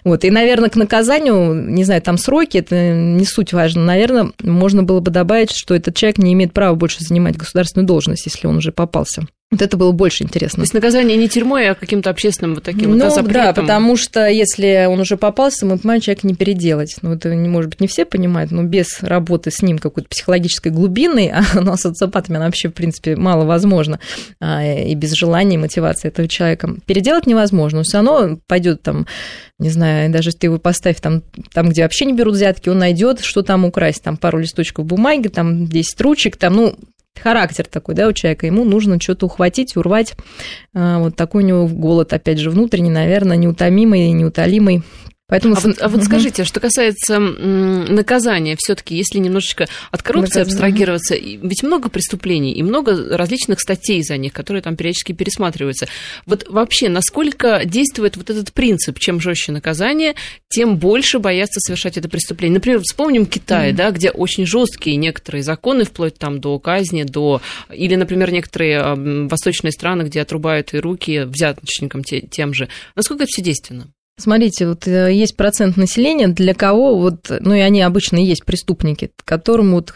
Вот. 0.04 0.24
И, 0.24 0.30
наверное, 0.30 0.70
к 0.70 0.76
наказанию, 0.76 1.52
не 1.52 1.82
знаю, 1.82 2.00
там 2.00 2.16
сроки, 2.16 2.58
это 2.58 2.94
не 2.94 3.24
суть 3.24 3.52
важно. 3.52 3.84
Наверное, 3.84 4.30
можно 4.40 4.84
было 4.84 5.00
бы 5.00 5.10
добавить, 5.10 5.50
что 5.50 5.74
этот 5.74 5.96
человек 5.96 6.18
не 6.18 6.32
имеет 6.34 6.52
права 6.52 6.76
больше 6.76 6.98
занимать 7.00 7.36
государственную 7.36 7.88
должность, 7.88 8.24
если 8.24 8.46
он 8.46 8.58
уже 8.58 8.70
попался. 8.70 9.26
Вот 9.50 9.62
это 9.62 9.78
было 9.78 9.92
больше 9.92 10.24
интересно. 10.24 10.58
То 10.58 10.62
есть 10.64 10.74
наказание 10.74 11.16
не 11.16 11.26
тюрьмой, 11.26 11.70
а 11.70 11.74
каким-то 11.74 12.10
общественным 12.10 12.56
вот 12.56 12.64
таким 12.64 12.98
ну, 12.98 13.06
вот 13.06 13.14
запретом. 13.14 13.54
да, 13.54 13.62
потому 13.62 13.96
что 13.96 14.26
если 14.26 14.86
он 14.86 15.00
уже 15.00 15.16
попался, 15.16 15.64
мы 15.64 15.78
понимаем, 15.78 16.02
человека 16.02 16.26
не 16.26 16.34
переделать. 16.34 16.96
Ну, 17.00 17.14
это, 17.14 17.30
может 17.30 17.70
быть, 17.70 17.80
не 17.80 17.86
все 17.86 18.04
понимают, 18.04 18.50
но 18.50 18.62
без 18.64 19.02
работы 19.02 19.50
с 19.50 19.62
ним 19.62 19.78
какой-то 19.78 20.10
психологической 20.10 20.70
глубины, 20.70 21.32
а 21.34 21.60
ну, 21.62 21.74
с 21.74 21.80
социопатами 21.80 22.36
она 22.36 22.44
вообще, 22.44 22.68
в 22.68 22.74
принципе, 22.74 23.16
мало 23.16 23.46
возможно, 23.46 24.00
а, 24.38 24.62
и 24.66 24.94
без 24.94 25.12
желания 25.12 25.54
и 25.54 25.58
мотивации 25.58 26.08
этого 26.08 26.28
человека. 26.28 26.76
Переделать 26.84 27.26
невозможно, 27.26 27.84
все 27.84 28.02
равно 28.02 28.38
пойдет 28.46 28.82
там, 28.82 29.06
не 29.58 29.70
знаю, 29.70 30.12
даже 30.12 30.32
ты 30.32 30.48
его 30.48 30.58
поставь 30.58 31.00
там, 31.00 31.22
там, 31.54 31.70
где 31.70 31.84
вообще 31.84 32.04
не 32.04 32.12
берут 32.12 32.34
взятки, 32.34 32.68
он 32.68 32.80
найдет, 32.80 33.20
что 33.20 33.40
там 33.40 33.64
украсть, 33.64 34.02
там 34.02 34.18
пару 34.18 34.40
листочков 34.40 34.84
бумаги, 34.84 35.28
там 35.28 35.66
10 35.66 36.00
ручек, 36.02 36.36
там, 36.36 36.54
ну, 36.54 36.74
характер 37.18 37.66
такой, 37.70 37.94
да, 37.94 38.08
у 38.08 38.12
человека, 38.12 38.46
ему 38.46 38.64
нужно 38.64 39.00
что-то 39.00 39.26
ухватить, 39.26 39.76
урвать. 39.76 40.14
А, 40.74 40.98
вот 40.98 41.16
такой 41.16 41.44
у 41.44 41.46
него 41.46 41.66
голод, 41.66 42.12
опять 42.12 42.38
же, 42.38 42.50
внутренний, 42.50 42.90
наверное, 42.90 43.36
неутомимый, 43.36 44.10
неутолимый. 44.12 44.82
Поэтому... 45.28 45.56
А, 45.56 45.60
вот, 45.60 45.76
а 45.82 45.88
вот 45.88 46.04
скажите, 46.04 46.44
что 46.44 46.58
касается 46.58 47.18
наказания, 47.18 48.56
все-таки, 48.58 48.96
если 48.96 49.18
немножечко 49.18 49.66
от 49.90 50.02
коррупции 50.02 50.38
Наказ... 50.38 50.52
абстрагироваться, 50.54 51.16
ведь 51.16 51.62
много 51.62 51.90
преступлений 51.90 52.54
и 52.54 52.62
много 52.62 53.14
различных 53.14 53.60
статей 53.60 54.02
за 54.02 54.16
них, 54.16 54.32
которые 54.32 54.62
там 54.62 54.74
периодически 54.74 55.12
пересматриваются. 55.12 55.86
Вот 56.24 56.46
вообще, 56.48 56.88
насколько 56.88 57.62
действует 57.66 58.16
вот 58.16 58.30
этот 58.30 58.54
принцип, 58.54 58.98
чем 58.98 59.20
жестче 59.20 59.52
наказание, 59.52 60.14
тем 60.48 60.78
больше 60.78 61.18
боятся 61.18 61.60
совершать 61.60 61.98
это 61.98 62.08
преступление. 62.08 62.54
Например, 62.54 62.80
вспомним 62.80 63.26
Китай, 63.26 63.72
mm-hmm. 63.72 63.76
да, 63.76 63.90
где 63.90 64.10
очень 64.10 64.46
жесткие 64.46 64.96
некоторые 64.96 65.42
законы, 65.42 65.84
вплоть 65.84 66.16
там 66.16 66.40
до 66.40 66.58
казни, 66.58 67.02
до... 67.02 67.42
Или, 67.70 67.96
например, 67.96 68.32
некоторые 68.32 69.28
восточные 69.28 69.72
страны, 69.72 70.04
где 70.04 70.22
отрубают 70.22 70.72
и 70.72 70.78
руки 70.78 71.24
взяточникам 71.24 72.02
тем 72.02 72.54
же. 72.54 72.68
Насколько 72.96 73.24
это 73.24 73.30
все 73.30 73.42
действенно? 73.42 73.88
Смотрите, 74.18 74.66
вот 74.66 74.88
э, 74.88 75.14
есть 75.14 75.36
процент 75.36 75.76
населения, 75.76 76.26
для 76.26 76.52
кого 76.52 76.98
вот, 76.98 77.30
ну 77.30 77.54
и 77.54 77.60
они 77.60 77.80
обычно 77.82 78.16
есть 78.16 78.44
преступники, 78.44 79.12
которому 79.24 79.76
вот 79.76 79.94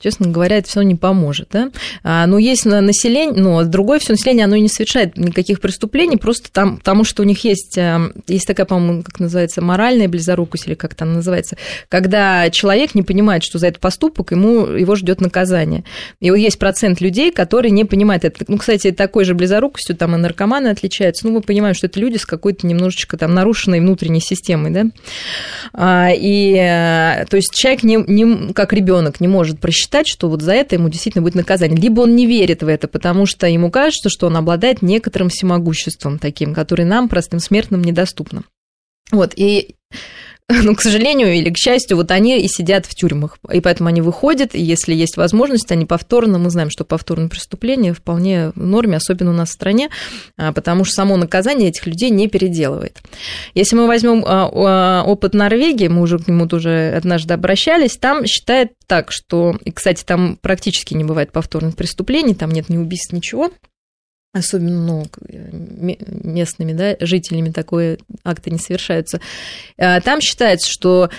честно 0.00 0.28
говоря, 0.28 0.56
это 0.58 0.68
все 0.68 0.82
не 0.82 0.94
поможет. 0.94 1.48
Да? 1.50 1.70
А, 2.02 2.26
но 2.26 2.38
есть 2.38 2.64
население, 2.64 3.40
но 3.40 3.64
другое 3.64 3.98
все 3.98 4.12
население, 4.12 4.44
оно 4.44 4.56
не 4.56 4.68
совершает 4.68 5.16
никаких 5.16 5.60
преступлений, 5.60 6.16
просто 6.16 6.50
там, 6.52 6.78
потому 6.78 7.04
что 7.04 7.22
у 7.22 7.26
них 7.26 7.44
есть, 7.44 7.76
э, 7.76 8.12
есть 8.26 8.46
такая, 8.46 8.66
по-моему, 8.66 9.02
как 9.02 9.20
называется, 9.20 9.60
моральная 9.60 10.08
близорукость, 10.08 10.68
или 10.68 10.74
как 10.74 10.94
там 10.94 11.14
называется, 11.14 11.56
когда 11.88 12.50
человек 12.50 12.94
не 12.94 13.02
понимает, 13.02 13.42
что 13.42 13.58
за 13.58 13.68
этот 13.68 13.80
поступок 13.80 14.30
ему, 14.30 14.66
его 14.66 14.94
ждет 14.94 15.20
наказание. 15.20 15.84
И 16.20 16.26
есть 16.26 16.58
процент 16.58 17.00
людей, 17.00 17.32
которые 17.32 17.70
не 17.70 17.84
понимают 17.84 18.24
это. 18.24 18.44
Ну, 18.46 18.58
кстати, 18.58 18.92
такой 18.92 19.24
же 19.24 19.34
близорукостью 19.34 19.96
там 19.96 20.14
и 20.14 20.18
наркоманы 20.18 20.68
отличаются. 20.68 21.26
Ну, 21.26 21.32
мы 21.32 21.40
понимаем, 21.40 21.74
что 21.74 21.86
это 21.86 21.98
люди 21.98 22.16
с 22.16 22.26
какой-то 22.26 22.66
немножечко 22.66 23.16
там 23.16 23.34
нарушенной 23.34 23.80
внутренней 23.80 24.20
системой, 24.20 24.70
да. 24.70 24.86
А, 25.72 26.10
и, 26.14 26.54
э, 26.54 27.24
то 27.28 27.36
есть 27.36 27.52
человек 27.54 27.82
не, 27.82 27.96
не 27.96 28.52
как 28.52 28.72
ребенок 28.72 29.20
не 29.20 29.28
может 29.28 29.58
просчитать 29.58 29.87
считать, 29.88 30.06
что 30.06 30.28
вот 30.28 30.42
за 30.42 30.52
это 30.52 30.74
ему 30.74 30.90
действительно 30.90 31.22
будет 31.22 31.34
наказание. 31.34 31.80
Либо 31.80 32.02
он 32.02 32.14
не 32.14 32.26
верит 32.26 32.62
в 32.62 32.68
это, 32.68 32.88
потому 32.88 33.24
что 33.24 33.46
ему 33.46 33.70
кажется, 33.70 34.10
что 34.10 34.26
он 34.26 34.36
обладает 34.36 34.82
некоторым 34.82 35.30
всемогуществом 35.30 36.18
таким, 36.18 36.52
который 36.54 36.84
нам, 36.84 37.08
простым 37.08 37.40
смертным, 37.40 37.82
недоступно. 37.82 38.44
Вот, 39.10 39.32
и 39.34 39.76
ну, 40.62 40.74
к 40.74 40.80
сожалению 40.80 41.34
или 41.34 41.50
к 41.50 41.58
счастью, 41.58 41.98
вот 41.98 42.10
они 42.10 42.40
и 42.40 42.48
сидят 42.48 42.86
в 42.86 42.94
тюрьмах, 42.94 43.36
и 43.52 43.60
поэтому 43.60 43.90
они 43.90 44.00
выходят, 44.00 44.54
и 44.54 44.62
если 44.62 44.94
есть 44.94 45.18
возможность, 45.18 45.70
они 45.72 45.84
повторно, 45.84 46.38
мы 46.38 46.48
знаем, 46.48 46.70
что 46.70 46.84
повторное 46.84 47.28
преступление 47.28 47.92
вполне 47.92 48.52
в 48.54 48.64
норме, 48.64 48.96
особенно 48.96 49.30
у 49.30 49.34
нас 49.34 49.50
в 49.50 49.52
стране, 49.52 49.90
а, 50.38 50.52
потому 50.52 50.84
что 50.84 50.94
само 50.94 51.18
наказание 51.18 51.68
этих 51.68 51.86
людей 51.86 52.08
не 52.08 52.28
переделывает. 52.28 52.98
Если 53.54 53.76
мы 53.76 53.86
возьмем 53.86 54.24
а, 54.26 54.48
а, 54.50 55.02
опыт 55.04 55.34
Норвегии, 55.34 55.88
мы 55.88 56.00
уже 56.00 56.18
к 56.18 56.26
нему 56.28 56.46
тоже 56.46 56.94
однажды 56.96 57.34
обращались, 57.34 57.98
там 57.98 58.24
считает 58.24 58.72
так, 58.86 59.12
что, 59.12 59.58
и, 59.66 59.70
кстати, 59.70 60.02
там 60.02 60.38
практически 60.40 60.94
не 60.94 61.04
бывает 61.04 61.30
повторных 61.30 61.76
преступлений, 61.76 62.34
там 62.34 62.50
нет 62.52 62.70
ни 62.70 62.78
убийств, 62.78 63.12
ничего, 63.12 63.50
особенно 64.38 64.86
ну, 64.86 65.06
местными 66.22 66.72
да, 66.72 66.96
жителями 67.00 67.50
такое 67.50 67.98
акты 68.24 68.50
не 68.50 68.58
совершаются. 68.58 69.20
А, 69.76 70.00
там 70.00 70.20
считается, 70.20 70.70
что 70.70 71.10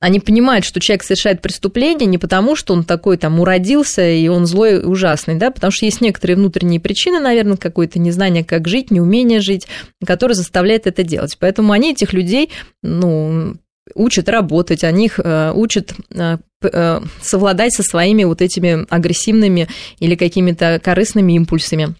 они 0.00 0.20
понимают, 0.20 0.64
что 0.64 0.80
человек 0.80 1.02
совершает 1.02 1.42
преступление 1.42 2.06
не 2.06 2.18
потому, 2.18 2.54
что 2.54 2.72
он 2.72 2.84
такой 2.84 3.16
там 3.16 3.40
уродился, 3.40 4.08
и 4.08 4.28
он 4.28 4.46
злой 4.46 4.76
и 4.76 4.84
ужасный, 4.84 5.34
да, 5.34 5.50
потому 5.50 5.70
что 5.70 5.86
есть 5.86 6.00
некоторые 6.00 6.36
внутренние 6.36 6.80
причины, 6.80 7.18
наверное, 7.18 7.56
какое-то 7.56 7.98
незнание, 7.98 8.44
как 8.44 8.68
жить, 8.68 8.90
неумение 8.90 9.40
жить, 9.40 9.66
которое 10.04 10.34
заставляет 10.34 10.86
это 10.86 11.02
делать. 11.02 11.36
Поэтому 11.40 11.72
они 11.72 11.92
этих 11.92 12.12
людей, 12.12 12.50
ну, 12.82 13.56
учат 13.94 14.28
работать, 14.28 14.84
они 14.84 15.06
их 15.06 15.18
э, 15.22 15.52
учат 15.54 15.94
э, 16.14 16.38
э, 16.62 17.00
совладать 17.20 17.72
со 17.72 17.82
своими 17.82 18.24
вот 18.24 18.40
этими 18.40 18.86
агрессивными 18.88 19.68
или 19.98 20.14
какими-то 20.14 20.80
корыстными 20.82 21.32
импульсами. 21.32 21.94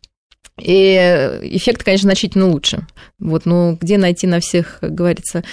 И 0.61 0.95
эффект, 1.43 1.85
конечно, 1.85 2.09
значительно 2.09 2.49
лучше. 2.49 2.87
Вот, 3.19 3.47
но 3.47 3.77
где 3.81 3.99
найти 3.99 4.27
на 4.27 4.41
всех, 4.41 4.79
как 4.81 4.95
говорится, 4.95 5.45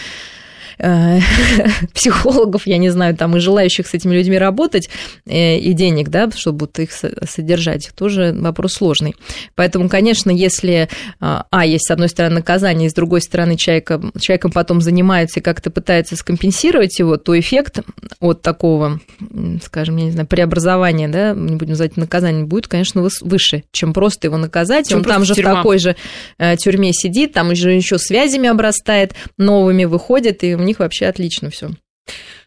психологов, 1.94 2.68
я 2.68 2.78
не 2.78 2.90
знаю, 2.90 3.16
там 3.16 3.38
и 3.38 3.40
желающих 3.40 3.88
с 3.88 3.94
этими 3.94 4.16
людьми 4.16 4.38
работать, 4.38 4.90
э, 5.26 5.58
и 5.58 5.74
денег, 5.74 6.10
да, 6.10 6.30
чтобы 6.32 6.70
их 6.78 6.92
содержать, 6.92 7.92
тоже 7.96 8.36
вопрос 8.38 8.74
сложный. 8.74 9.16
Поэтому, 9.56 9.90
конечно, 9.90 10.30
если, 10.32 10.90
а, 11.20 11.46
а, 11.52 11.66
есть 11.66 11.88
с 11.88 11.92
одной 11.92 12.10
стороны 12.10 12.36
наказание, 12.36 12.88
и 12.88 12.90
с 12.90 12.94
другой 12.94 13.22
стороны 13.22 13.56
человека, 13.56 14.02
человеком 14.20 14.52
потом 14.52 14.82
занимается 14.82 15.40
и 15.40 15.44
как-то 15.44 15.72
пытается 15.72 16.16
скомпенсировать 16.16 16.98
его, 17.00 17.18
то 17.18 17.38
эффект 17.38 17.80
от 18.20 18.42
такого, 18.42 19.00
скажем, 19.64 19.98
я 19.98 20.06
не 20.06 20.12
знаю, 20.12 20.28
преобразования, 20.28 21.08
да, 21.08 21.34
не 21.34 21.56
будем 21.56 21.72
называть 21.72 21.98
наказание, 21.98 22.46
будет, 22.46 22.68
конечно, 22.68 23.08
выше, 23.22 23.64
чем 23.72 23.94
просто 23.94 24.28
его 24.28 24.38
наказать. 24.38 24.90
Чем 24.90 25.00
Он 25.00 25.04
там 25.04 25.26
же 25.26 25.36
тюрьма. 25.36 25.52
в 25.52 25.56
такой 25.56 25.80
же 25.80 25.96
э, 26.38 26.56
тюрьме 26.58 26.92
сидит, 26.94 27.34
там 27.34 27.52
уже 27.52 27.72
еще 27.72 27.98
связями 27.98 28.50
обрастает, 28.50 29.14
новыми 29.38 29.86
выходит, 29.86 30.44
и 30.44 30.56
них 30.66 30.80
вообще 30.80 31.06
отлично 31.06 31.50
все. 31.50 31.72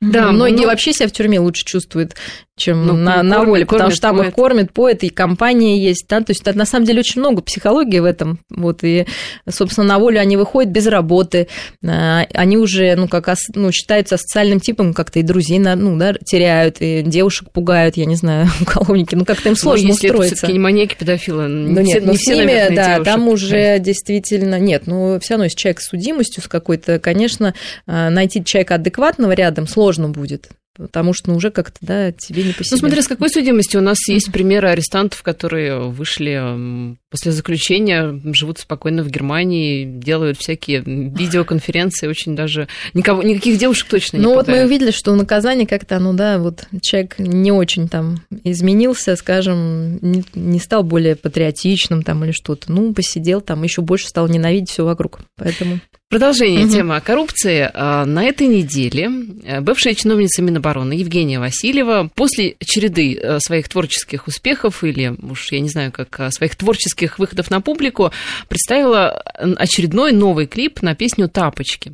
Да, 0.01 0.31
многие 0.31 0.63
ну, 0.63 0.67
вообще 0.69 0.93
себя 0.93 1.09
в 1.09 1.13
тюрьме 1.13 1.41
лучше 1.41 1.65
чувствуют, 1.65 2.15
чем 2.59 2.87
ну, 2.87 2.95
на, 2.95 3.23
на 3.23 3.39
воле, 3.45 3.65
кормят, 3.65 3.69
потому 3.69 3.91
что 3.91 4.01
там 4.03 4.17
поэт. 4.19 4.29
их 4.29 4.35
кормят, 4.35 4.73
поэт, 4.73 5.05
и 5.05 5.09
компания 5.09 5.79
есть, 5.79 6.07
да, 6.09 6.21
то 6.21 6.31
есть 6.33 6.45
на 6.45 6.67
самом 6.67 6.85
деле 6.85 7.01
очень 7.01 7.21
много 7.21 7.41
психологии 7.41 8.01
в 8.01 8.05
этом, 8.05 8.41
вот, 8.51 8.81
и, 8.83 9.07
собственно, 9.49 9.87
на 9.87 9.99
волю 9.99 10.21
они 10.21 10.37
выходят 10.37 10.71
без 10.71 10.87
работы, 10.87 11.49
а, 11.87 12.27
они 12.35 12.59
уже, 12.59 12.95
ну, 12.97 13.09
как, 13.09 13.29
ну, 13.55 13.73
считаются 13.73 14.17
социальным 14.17 14.61
типом, 14.61 14.93
как-то 14.93 15.19
и 15.21 15.23
друзей, 15.23 15.59
ну, 15.59 15.97
да, 15.97 16.15
теряют, 16.25 16.77
и 16.81 17.03
девушек 17.03 17.51
пугают, 17.53 17.97
я 17.97 18.05
не 18.05 18.17
знаю, 18.17 18.49
уголовники, 18.61 19.15
ну, 19.15 19.25
как-то 19.25 19.49
им 19.49 19.55
ну, 19.55 19.57
сложно 19.57 19.89
ну, 19.89 19.95
если 19.95 20.09
устроиться. 20.09 20.47
Это 20.47 20.53
не 20.53 20.59
маньяки, 20.59 20.97
педофилы, 20.99 21.49
не 21.49 21.73
ну, 21.73 21.81
нет, 21.81 21.89
все, 21.89 22.01
но 22.01 22.13
не 22.13 22.19
с 22.19 22.21
все, 22.21 22.35
ними, 22.35 22.47
наверное, 22.47 22.77
да, 22.77 22.95
девушек. 22.95 23.05
там 23.05 23.29
уже 23.29 23.79
действительно, 23.79 24.59
нет, 24.59 24.83
ну, 24.87 25.19
все 25.21 25.35
равно, 25.35 25.45
если 25.45 25.57
человек 25.57 25.81
с 25.81 25.89
судимостью, 25.89 26.43
с 26.43 26.49
какой-то, 26.49 26.99
конечно, 26.99 27.55
а, 27.87 28.11
найти 28.11 28.45
человека 28.45 28.75
адекватного 28.75 29.33
рядом 29.33 29.67
сложно 29.67 30.09
будет 30.09 30.49
потому 30.79 31.13
что 31.13 31.31
ну, 31.31 31.37
уже 31.37 31.51
как-то, 31.51 31.79
да, 31.81 32.13
тебе 32.13 32.45
не 32.45 32.53
по 32.53 32.65
себе. 32.65 32.71
Ну, 32.73 32.79
смотри, 32.79 33.03
с 33.03 33.09
какой 33.09 33.29
судимостью 33.29 33.81
у 33.81 33.85
нас 33.85 33.99
есть 34.09 34.33
примеры 34.33 34.69
арестантов, 34.69 35.23
которые 35.23 35.91
вышли 35.91 36.97
после 37.11 37.33
заключения, 37.33 38.21
живут 38.33 38.59
спокойно 38.59 39.03
в 39.03 39.11
Германии, 39.11 39.85
делают 39.85 40.39
всякие 40.39 40.81
видеоконференции, 40.81 42.07
очень 42.07 42.37
даже... 42.37 42.69
Никого, 42.95 43.23
никаких 43.23 43.59
девушек 43.59 43.89
точно 43.89 44.19
не 44.19 44.23
Ну, 44.23 44.35
вот 44.35 44.47
мы 44.47 44.65
увидели, 44.65 44.91
что 44.91 45.15
наказание 45.15 45.67
как-то, 45.67 45.99
ну 45.99 46.13
да, 46.13 46.39
вот 46.39 46.67
человек 46.81 47.19
не 47.19 47.51
очень 47.51 47.89
там 47.89 48.23
изменился, 48.45 49.17
скажем, 49.17 49.99
не, 50.01 50.25
не 50.35 50.61
стал 50.61 50.83
более 50.83 51.17
патриотичным 51.17 52.03
там 52.03 52.25
или 52.25 52.33
что-то, 52.33 52.71
ну, 52.71 52.93
посидел 52.93 53.41
там, 53.41 53.63
еще 53.63 53.83
больше 53.83 54.09
стал 54.09 54.29
ненавидеть 54.29 54.71
все 54.71 54.85
вокруг, 54.85 55.21
поэтому... 55.37 55.81
Продолжение 56.11 56.65
угу. 56.65 56.73
темы 56.73 56.97
о 56.97 57.03
коррупции. 57.03 57.71
А, 57.75 58.07
на 58.07 58.25
этой 58.25 58.47
неделе 58.47 59.11
э, 59.45 59.61
бывшая 59.61 59.95
чиновница 59.95 60.41
Минобороны 60.41 60.95
Евгения 60.95 61.39
Васильева 61.39 62.11
после 62.15 62.57
череды 62.65 63.15
э, 63.15 63.39
своих 63.41 63.69
творческих 63.69 64.27
успехов 64.27 64.83
или, 64.85 65.15
уж 65.21 65.53
я 65.53 65.61
не 65.61 65.69
знаю, 65.69 65.93
как 65.93 66.19
э, 66.19 66.31
своих 66.31 66.57
творческих 66.57 67.19
выходов 67.19 67.51
на 67.51 67.61
публику 67.61 68.11
представила 68.49 69.21
очередной 69.59 70.13
новый 70.13 70.47
клип 70.47 70.81
на 70.81 70.95
песню 70.95 71.29
«Тапочки». 71.29 71.93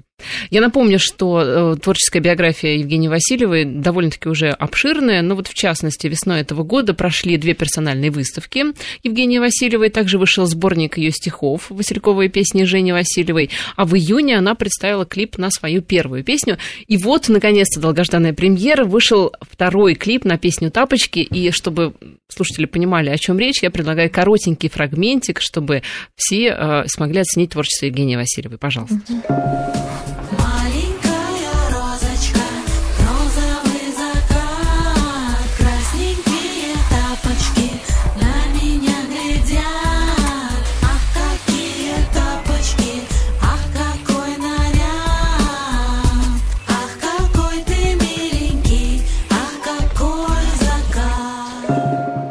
Я 0.51 0.61
напомню, 0.61 0.99
что 0.99 1.75
э, 1.75 1.77
творческая 1.77 2.21
биография 2.21 2.77
Евгении 2.77 3.09
Васильевой 3.09 3.65
довольно-таки 3.65 4.29
уже 4.29 4.51
обширная, 4.51 5.23
но 5.23 5.35
вот 5.35 5.49
в 5.49 5.55
частности 5.55 6.07
весной 6.07 6.41
этого 6.41 6.63
года 6.63 6.95
прошли 6.95 7.37
две 7.37 7.55
персональные 7.55 8.11
выставки 8.11 8.67
Евгении 9.03 9.39
Васильевой, 9.39 9.91
также 9.91 10.19
вышел 10.19 10.47
сборник 10.47 10.97
ее 10.97 11.11
стихов 11.11 11.67
«Васильковые 11.71 12.29
песни 12.29 12.65
Жени 12.65 12.93
Васильевой», 12.93 13.51
а 13.77 13.85
в 13.85 13.95
июне 13.97 14.39
она 14.39 14.55
представила 14.55 15.05
клип 15.05 15.39
на 15.39 15.51
свою 15.51 15.83
первую 15.83 16.25
песню. 16.25 16.59
И 16.87 16.97
вот, 16.97 17.29
наконец-то, 17.29 17.81
долгожданная 17.81 18.33
премьера, 18.33 18.85
вышел 18.85 19.33
второй 19.41 19.95
клип 19.95 20.25
на 20.25 20.39
песню 20.39 20.71
«Тапочки», 20.71 21.19
и 21.19 21.51
чтобы 21.51 21.95
слушатели 22.29 22.67
понимали, 22.67 23.11
о 23.11 23.19
чем 23.19 23.39
речь, 23.39 23.63
я 23.63 23.71
предлагаю 23.71 24.11
коротенький 24.11 24.69
фрагментик, 24.69 25.41
чтобы 25.41 25.83
все 26.17 26.57
э, 26.57 26.85
смогли 26.87 27.21
оценить 27.21 27.51
творчество 27.51 27.87
Евгении 27.87 28.17
Васильевой. 28.17 28.59
Пожалуйста. 28.59 29.01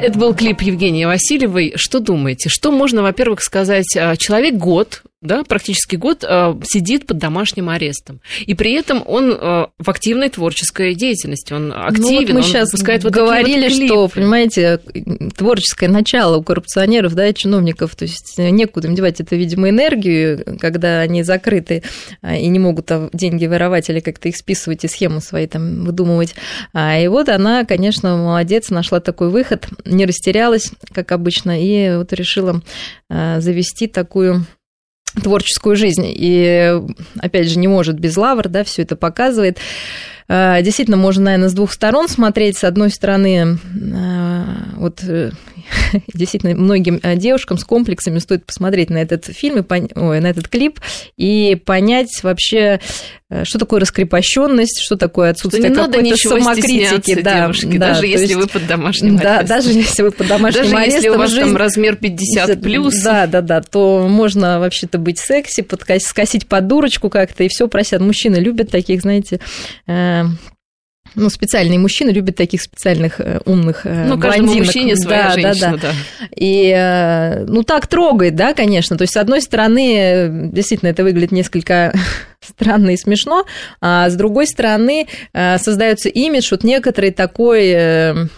Это 0.03 0.19
был 0.19 0.33
клип 0.35 0.61
Евгении 0.61 1.05
Васильевой. 1.05 1.71
Что 1.77 2.01
думаете? 2.01 2.49
Что 2.49 2.71
можно, 2.71 3.01
во-первых, 3.03 3.41
сказать? 3.41 3.95
А, 3.95 4.17
человек 4.17 4.55
год 4.55 5.01
да, 5.23 5.43
практически 5.43 5.95
год 5.95 6.23
э, 6.27 6.55
сидит 6.63 7.07
под 7.07 7.17
домашним 7.17 7.69
арестом. 7.69 8.21
И 8.45 8.53
при 8.53 8.73
этом 8.73 9.01
он 9.05 9.31
э, 9.31 9.67
в 9.77 9.89
активной 9.89 10.29
творческой 10.29 10.95
деятельности, 10.95 11.53
он 11.53 11.71
активен, 11.73 12.03
ну, 12.03 12.21
вот 12.21 12.29
мы 12.29 12.35
он 12.37 12.43
сейчас 12.43 12.71
выпускает 12.71 13.03
вот 13.03 13.13
говорили, 13.13 13.69
вот 13.69 13.85
что, 13.85 14.07
понимаете, 14.09 14.79
творческое 15.35 15.87
начало 15.87 16.37
у 16.37 16.43
коррупционеров, 16.43 17.15
да, 17.15 17.31
чиновников, 17.33 17.95
то 17.95 18.03
есть 18.03 18.37
некуда 18.37 18.87
им 18.87 18.95
девать 18.95 19.21
это, 19.21 19.35
видимо, 19.35 19.69
энергию, 19.69 20.57
когда 20.59 20.99
они 20.99 21.23
закрыты 21.23 21.83
а, 22.21 22.35
и 22.35 22.47
не 22.47 22.59
могут 22.59 22.91
деньги 23.13 23.45
воровать 23.45 23.89
или 23.89 24.01
как-то 24.01 24.27
их 24.27 24.35
списывать 24.35 24.83
и 24.83 24.87
схемы 24.87 25.21
свои 25.21 25.47
там 25.47 25.85
выдумывать. 25.85 26.35
А, 26.73 26.99
и 26.99 27.07
вот 27.07 27.29
она, 27.29 27.65
конечно, 27.65 28.17
молодец, 28.17 28.69
нашла 28.69 28.99
такой 28.99 29.29
выход, 29.29 29.67
не 29.85 30.05
растерялась, 30.05 30.71
как 30.91 31.11
обычно, 31.11 31.61
и 31.61 31.95
вот 31.95 32.11
решила 32.13 32.61
а, 33.09 33.39
завести 33.39 33.87
такую 33.87 34.45
творческую 35.21 35.75
жизнь. 35.75 36.05
И, 36.05 36.81
опять 37.19 37.49
же, 37.49 37.59
не 37.59 37.67
может 37.67 37.99
без 37.99 38.17
лавр, 38.17 38.49
да, 38.49 38.63
все 38.63 38.81
это 38.81 38.95
показывает. 38.95 39.57
А, 40.27 40.61
действительно, 40.61 40.97
можно, 40.97 41.25
наверное, 41.25 41.49
с 41.49 41.53
двух 41.53 41.71
сторон 41.71 42.07
смотреть. 42.07 42.57
С 42.57 42.63
одной 42.63 42.89
стороны, 42.89 43.57
а, 43.93 44.45
вот 44.77 45.03
э, 45.03 45.31
действительно 46.13 46.55
многим 46.55 46.99
э, 47.01 47.15
девушкам 47.15 47.57
с 47.57 47.63
комплексами 47.63 48.19
стоит 48.19 48.45
посмотреть 48.45 48.89
на 48.89 48.97
этот 48.97 49.25
фильм, 49.25 49.59
и 49.59 49.61
пон... 49.61 49.89
Ой, 49.95 50.19
на 50.19 50.27
этот 50.27 50.47
клип 50.47 50.79
и 51.17 51.55
понять 51.65 52.23
вообще, 52.23 52.79
э, 53.29 53.43
что 53.45 53.59
такое 53.59 53.79
раскрепощенность, 53.79 54.81
что 54.81 54.95
такое 54.95 55.31
отсутствие 55.31 55.73
что 55.73 55.85
какой-то 55.85 56.17
самокритики. 56.17 57.21
Да, 57.21 57.41
девушки, 57.41 57.77
да, 57.77 57.87
даже 57.89 58.07
если 58.07 58.27
есть, 58.27 58.35
вы 58.35 58.47
под 58.47 58.67
домашним 58.67 59.17
да, 59.17 59.39
арестом. 59.39 59.57
даже 59.57 59.69
если 59.71 60.03
вы 60.03 60.11
под 60.11 60.27
домашним 60.27 60.63
даже 60.63 60.75
арестом. 60.75 60.95
если 60.95 61.09
у 61.09 61.17
вас 61.17 61.29
жизнь... 61.31 61.41
там 61.45 61.57
размер 61.57 61.95
50 61.95 62.61
плюс. 62.61 63.01
Да, 63.01 63.27
да, 63.27 63.41
да, 63.41 63.61
то 63.61 64.07
можно 64.07 64.59
вообще-то 64.59 64.97
быть 64.97 65.19
секси, 65.19 65.61
подкосить, 65.61 66.07
скосить 66.07 66.47
под 66.47 66.67
дурочку 66.67 67.09
как-то, 67.09 67.43
и 67.43 67.47
все 67.47 67.67
просят. 67.67 68.01
Мужчины 68.01 68.37
любят 68.37 68.69
таких, 68.69 69.01
знаете, 69.01 69.39
э, 69.87 70.23
ну, 71.15 71.29
специальные 71.29 71.79
мужчины 71.79 72.09
любят 72.09 72.35
таких 72.35 72.61
специальных 72.61 73.19
э, 73.19 73.39
умных 73.45 73.85
э, 73.85 74.05
ну, 74.07 74.17
блондинок. 74.17 74.65
мужчине 74.65 74.95
своя 74.95 75.29
да, 75.29 75.33
женщина, 75.33 75.71
да, 75.71 75.77
да. 75.77 75.91
да. 75.91 76.27
И, 76.35 76.73
э, 76.75 77.45
ну, 77.45 77.63
так 77.63 77.87
трогает, 77.87 78.35
да, 78.35 78.53
конечно. 78.53 78.97
То 78.97 79.03
есть, 79.03 79.13
с 79.13 79.17
одной 79.17 79.41
стороны, 79.41 80.49
действительно, 80.51 80.89
это 80.89 81.03
выглядит 81.03 81.31
несколько 81.31 81.93
странно 82.41 82.91
и 82.91 82.97
смешно, 82.97 83.45
а 83.81 84.09
с 84.09 84.15
другой 84.15 84.47
стороны, 84.47 85.07
создается 85.33 86.09
имидж 86.09 86.49
вот 86.51 86.63
некоторый 86.63 87.11
такой 87.11 88.29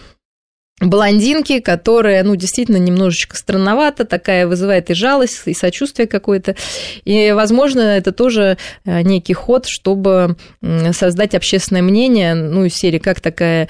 блондинки, 0.80 1.60
которая, 1.60 2.22
ну, 2.22 2.36
действительно 2.36 2.76
немножечко 2.76 3.36
странновата, 3.36 4.04
такая 4.04 4.46
вызывает 4.46 4.90
и 4.90 4.94
жалость, 4.94 5.42
и 5.46 5.54
сочувствие 5.54 6.06
какое-то. 6.06 6.54
И, 7.04 7.32
возможно, 7.32 7.80
это 7.80 8.12
тоже 8.12 8.58
э, 8.84 9.00
некий 9.02 9.32
ход, 9.32 9.66
чтобы 9.66 10.36
создать 10.92 11.34
общественное 11.34 11.82
мнение, 11.82 12.34
ну, 12.34 12.64
из 12.64 12.74
серии, 12.74 12.98
как 12.98 13.20
такая 13.20 13.68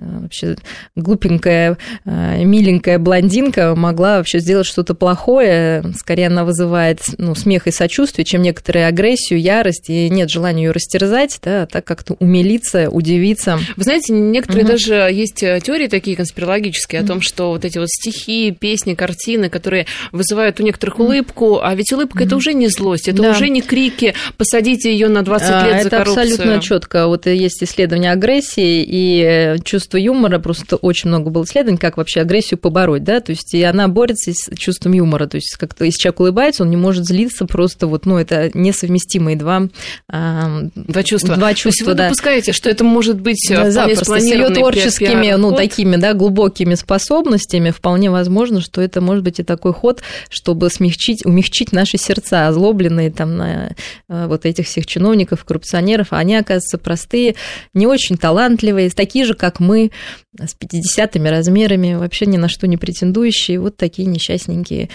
вообще 0.00 0.56
глупенькая, 0.96 1.78
э, 2.04 2.44
миленькая 2.44 2.98
блондинка 2.98 3.74
могла 3.74 4.18
вообще 4.18 4.38
сделать 4.38 4.66
что-то 4.66 4.94
плохое. 4.94 5.84
Скорее 5.96 6.28
она 6.28 6.44
вызывает 6.44 7.00
ну, 7.18 7.34
смех 7.34 7.66
и 7.66 7.70
сочувствие, 7.70 8.24
чем 8.24 8.42
некоторую 8.42 8.86
агрессию, 8.86 9.40
ярость, 9.40 9.90
и 9.90 10.08
нет 10.08 10.30
желания 10.30 10.64
ее 10.64 10.70
растерзать, 10.72 11.38
да, 11.42 11.62
а 11.62 11.66
так 11.66 11.84
как-то 11.84 12.14
умилиться, 12.18 12.90
удивиться. 12.90 13.58
Вы 13.76 13.82
знаете, 13.82 14.12
некоторые 14.12 14.64
угу. 14.64 14.72
даже 14.72 14.94
есть 14.94 15.42
э, 15.42 15.60
теории 15.62 15.88
такие 15.88 16.16
конспирологические 16.16 17.00
о 17.00 17.06
том, 17.06 17.20
что 17.20 17.50
вот 17.50 17.64
эти 17.64 17.78
вот 17.78 17.88
стихи, 17.88 18.52
песни, 18.52 18.94
картины, 18.94 19.48
которые 19.48 19.86
вызывают 20.12 20.60
у 20.60 20.62
некоторых 20.62 20.98
улыбку, 20.98 21.60
а 21.62 21.74
ведь 21.74 21.92
улыбка 21.92 22.18
угу. 22.18 22.24
это 22.24 22.36
уже 22.36 22.54
не 22.54 22.68
злость, 22.68 23.08
это 23.08 23.22
да. 23.22 23.30
уже 23.30 23.48
не 23.48 23.62
крики 23.62 24.14
«посадите 24.36 24.92
ее 24.92 25.08
на 25.08 25.22
20 25.22 25.50
а, 25.50 25.66
лет 25.66 25.74
это 25.74 25.84
за 25.84 25.90
коррупцию». 25.90 26.24
Это 26.24 26.32
абсолютно 26.34 26.62
четко. 26.62 27.06
Вот 27.06 27.26
есть 27.26 27.62
исследование 27.62 28.12
агрессии 28.12 28.84
и 28.86 29.56
чувство 29.64 29.83
чувство 29.84 29.98
юмора, 29.98 30.38
просто 30.38 30.76
очень 30.76 31.08
много 31.08 31.30
было 31.30 31.44
исследований, 31.44 31.76
как 31.76 31.98
вообще 31.98 32.20
агрессию 32.22 32.58
побороть, 32.58 33.04
да, 33.04 33.20
то 33.20 33.32
есть 33.32 33.52
и 33.52 33.62
она 33.62 33.86
борется 33.88 34.32
с 34.32 34.56
чувством 34.56 34.92
юмора, 34.92 35.26
то 35.26 35.36
есть 35.36 35.56
как-то 35.58 35.84
если 35.84 35.98
человек 35.98 36.20
улыбается, 36.20 36.62
он 36.62 36.70
не 36.70 36.76
может 36.76 37.04
злиться 37.04 37.44
просто 37.44 37.86
вот, 37.86 38.06
ну, 38.06 38.16
это 38.16 38.50
несовместимые 38.54 39.36
два... 39.36 39.68
Два 40.08 41.02
чувства. 41.02 41.36
Два 41.36 41.54
чувства, 41.54 41.62
то 41.62 41.68
есть 41.68 41.82
вы 41.82 41.94
да. 41.94 42.04
допускаете, 42.04 42.52
что 42.52 42.70
это 42.70 42.84
может 42.84 43.20
быть 43.20 43.46
да, 43.50 43.70
запросто, 43.70 44.20
с 44.20 44.24
ее 44.24 44.48
творческими, 44.50 45.32
ну, 45.32 45.52
такими, 45.52 45.96
да, 45.96 46.14
глубокими 46.14 46.74
способностями 46.74 47.70
вполне 47.70 48.10
возможно, 48.10 48.60
что 48.60 48.80
это 48.80 49.00
может 49.00 49.22
быть 49.22 49.40
и 49.40 49.42
такой 49.42 49.74
ход, 49.74 50.02
чтобы 50.30 50.70
смягчить, 50.70 51.26
умягчить 51.26 51.72
наши 51.72 51.98
сердца, 51.98 52.48
озлобленные 52.48 53.10
там 53.10 53.36
на 53.36 53.74
э, 54.08 54.26
вот 54.26 54.46
этих 54.46 54.66
всех 54.66 54.86
чиновников, 54.86 55.44
коррупционеров, 55.44 56.08
а 56.10 56.18
они, 56.18 56.36
оказывается, 56.36 56.78
простые, 56.78 57.34
не 57.74 57.86
очень 57.86 58.16
талантливые, 58.16 58.90
такие 58.90 59.24
же, 59.24 59.34
как 59.34 59.60
мы, 59.60 59.73
с 59.74 60.56
50-ми 60.56 61.30
размерами, 61.30 61.94
вообще 61.94 62.26
ни 62.26 62.36
на 62.36 62.48
что 62.48 62.66
не 62.66 62.76
претендующие, 62.76 63.60
вот 63.60 63.76
такие 63.76 64.06
несчастненькие 64.06 64.88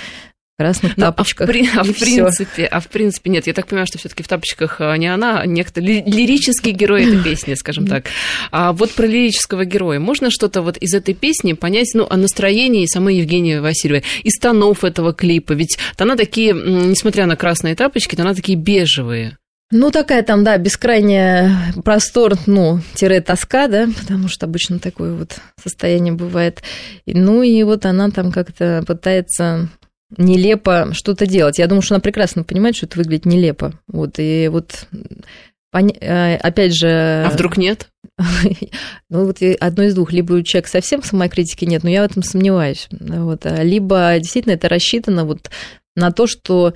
красных 0.60 0.96
тапочках. 0.96 1.48
Ну, 1.48 1.54
а, 1.54 1.84
в, 1.84 1.90
а 1.90 1.94
в 1.94 1.98
принципе, 1.98 2.66
а 2.66 2.80
в 2.82 2.90
принципе 2.90 3.30
нет. 3.30 3.48
Я 3.48 3.54
так 3.54 3.68
понимаю, 3.68 3.88
что 3.88 3.98
все-таки 3.98 4.24
в 4.24 4.28
тапочках 4.28 4.82
а, 4.82 4.94
не 4.98 5.08
она, 5.08 5.40
а 5.40 5.46
некто 5.46 5.80
лирический 5.80 6.74
герой 6.74 7.04
этой 7.04 7.24
песни, 7.24 7.54
скажем 7.54 7.88
так. 7.88 8.08
А 8.52 8.74
вот 8.74 8.92
про 8.92 9.08
лирического 9.08 9.64
героя 9.64 10.00
можно 10.00 10.30
что-то 10.30 10.62
вот 10.62 10.76
из 10.78 10.94
этой 10.94 11.14
песни 11.14 11.54
понять, 11.54 11.92
ну, 11.94 12.06
о 12.10 12.18
настроении 12.18 12.86
самой 12.88 13.16
Евгении 13.16 13.58
Васильевой, 13.58 14.04
из 14.24 14.38
тонов 14.38 14.84
этого 14.84 15.14
клипа? 15.14 15.54
Ведь 15.54 15.78
тона 15.96 16.18
такие, 16.18 16.52
несмотря 16.52 17.26
на 17.26 17.38
красные 17.38 17.76
тапочки, 17.76 18.18
тона 18.18 18.36
такие 18.36 18.58
бежевые. 18.58 19.38
Ну, 19.72 19.92
такая 19.92 20.24
там, 20.24 20.44
да, 20.44 20.58
бескрайняя 20.58 21.74
простор, 21.84 22.34
ну, 22.48 22.80
тире 22.96 23.22
тоска, 23.22 23.68
да, 23.68 23.88
потому 24.00 24.28
что 24.28 24.48
обычно 24.48 24.80
такое 24.80 25.14
вот 25.14 25.40
состояние 25.62 26.14
бывает. 26.14 26.64
Ну, 27.06 27.44
и 27.44 27.62
вот 27.62 27.86
она 27.86 28.10
там 28.10 28.32
как-то 28.32 28.84
пытается 28.88 29.70
нелепо 30.18 30.90
что-то 30.94 31.28
делать. 31.28 31.60
Я 31.60 31.68
думаю, 31.68 31.84
что 31.84 31.94
она 31.94 32.02
прекрасно 32.02 32.44
понимает, 32.44 32.76
что 32.76 32.88
это 32.88 32.98
выглядит 32.98 33.26
нелепо. 33.26 33.74
Вот, 33.88 34.16
и 34.18 34.48
вот 34.52 34.88
э, 35.74 36.36
опять 36.38 36.76
же... 36.76 37.24
А 37.26 37.30
вдруг 37.30 37.58
нет? 37.58 37.90
Ну, 39.12 39.26
вот 39.26 39.38
одно 39.60 39.84
из 39.84 39.94
двух. 39.94 40.12
Либо 40.12 40.34
у 40.34 40.42
человека 40.44 40.70
совсем 40.70 41.04
самокритики 41.04 41.66
нет, 41.66 41.84
но 41.84 41.90
я 41.90 42.02
в 42.02 42.12
этом 42.12 42.24
сомневаюсь. 42.24 42.88
Вот. 42.92 43.46
А 43.46 43.64
либо 43.64 44.16
действительно 44.20 44.54
это 44.54 44.70
рассчитано 44.70 45.26
вот 45.26 45.50
на 45.96 46.12
то, 46.12 46.28
что 46.28 46.74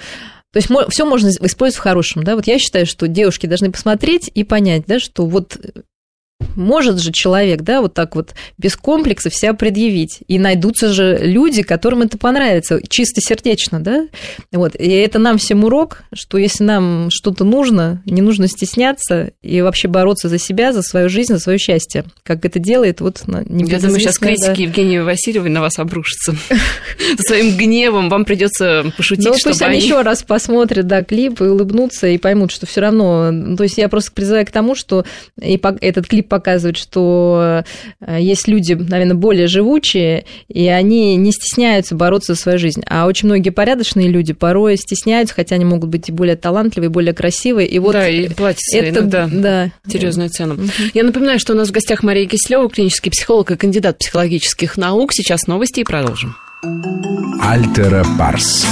то 0.53 0.57
есть 0.57 0.69
все 0.89 1.05
можно 1.05 1.29
использовать 1.29 1.79
в 1.79 1.83
хорошем, 1.83 2.23
да. 2.23 2.35
Вот 2.35 2.45
я 2.45 2.59
считаю, 2.59 2.85
что 2.85 3.07
девушки 3.07 3.47
должны 3.47 3.71
посмотреть 3.71 4.29
и 4.33 4.43
понять, 4.43 4.83
да, 4.85 4.99
что 4.99 5.25
вот 5.25 5.57
может 6.55 6.99
же 6.99 7.11
человек, 7.11 7.61
да, 7.61 7.81
вот 7.81 7.93
так 7.93 8.15
вот 8.15 8.33
без 8.57 8.75
комплексов 8.75 9.35
себя 9.35 9.53
предъявить. 9.53 10.19
И 10.27 10.39
найдутся 10.39 10.93
же 10.93 11.19
люди, 11.21 11.63
которым 11.63 12.01
это 12.01 12.17
понравится, 12.17 12.79
чисто 12.87 13.21
сердечно, 13.21 13.79
да. 13.79 14.07
Вот. 14.51 14.75
И 14.75 14.89
это 14.89 15.19
нам 15.19 15.37
всем 15.37 15.63
урок, 15.63 16.03
что 16.13 16.37
если 16.37 16.63
нам 16.63 17.09
что-то 17.11 17.43
нужно, 17.43 18.01
не 18.05 18.21
нужно 18.21 18.47
стесняться 18.47 19.31
и 19.41 19.61
вообще 19.61 19.87
бороться 19.87 20.29
за 20.29 20.37
себя, 20.37 20.73
за 20.73 20.81
свою 20.81 21.09
жизнь, 21.09 21.33
за 21.33 21.39
свое 21.39 21.57
счастье. 21.57 22.05
Как 22.23 22.45
это 22.45 22.59
делает 22.59 23.01
вот 23.01 23.23
Я 23.27 23.79
думаю, 23.79 23.99
сейчас 23.99 24.17
критики 24.17 24.47
да. 24.47 24.53
Евгении 24.53 24.99
Васильевой 24.99 25.49
на 25.49 25.61
вас 25.61 25.79
обрушатся. 25.79 26.35
Своим 27.19 27.55
гневом 27.57 28.09
вам 28.09 28.25
придется 28.25 28.91
пошутить, 28.97 29.25
Ну, 29.25 29.35
пусть 29.43 29.61
они 29.61 29.79
еще 29.79 30.01
раз 30.01 30.23
посмотрят, 30.23 30.87
да, 30.87 31.03
клип 31.03 31.41
и 31.41 31.45
улыбнутся, 31.45 32.07
и 32.07 32.17
поймут, 32.17 32.51
что 32.51 32.65
все 32.65 32.81
равно... 32.81 33.55
То 33.55 33.63
есть 33.63 33.77
я 33.77 33.89
просто 33.89 34.11
призываю 34.11 34.45
к 34.45 34.51
тому, 34.51 34.75
что 34.75 35.05
этот 35.39 36.07
клип 36.07 36.27
показывает, 36.43 36.75
что 36.77 37.63
э, 38.01 38.19
есть 38.19 38.47
люди, 38.47 38.73
наверное, 38.73 39.15
более 39.15 39.47
живучие, 39.47 40.25
и 40.49 40.67
они 40.67 41.15
не 41.15 41.31
стесняются 41.31 41.95
бороться 41.95 42.33
за 42.33 42.41
свою 42.41 42.57
жизнь. 42.59 42.83
А 42.87 43.05
очень 43.07 43.27
многие 43.27 43.51
порядочные 43.51 44.09
люди 44.09 44.33
порой 44.33 44.75
стесняются, 44.75 45.33
хотя 45.33 45.55
они 45.55 45.63
могут 45.63 45.89
быть 45.89 46.09
и 46.09 46.11
более 46.11 46.35
талантливые, 46.35 46.89
и 46.89 46.91
более 46.91 47.13
красивые. 47.13 47.67
И 47.67 47.79
вот 47.79 47.93
да, 47.93 48.09
и 48.09 48.27
платят 48.27 48.59
это, 48.73 48.99
иногда 48.99 49.29
да, 49.31 49.71
серьезную 49.89 50.29
цену. 50.29 50.57
Я 50.93 51.03
напоминаю, 51.03 51.39
что 51.39 51.53
у 51.53 51.55
нас 51.55 51.69
в 51.69 51.71
гостях 51.71 52.03
Мария 52.03 52.27
Кислева, 52.27 52.69
клинический 52.69 53.11
психолог 53.11 53.51
и 53.51 53.55
кандидат 53.55 53.99
психологических 53.99 54.75
наук. 54.77 55.13
Сейчас 55.13 55.47
новости 55.47 55.79
и 55.79 55.83
продолжим. 55.83 56.35
Альтера 57.41 58.05
Парс. 58.17 58.65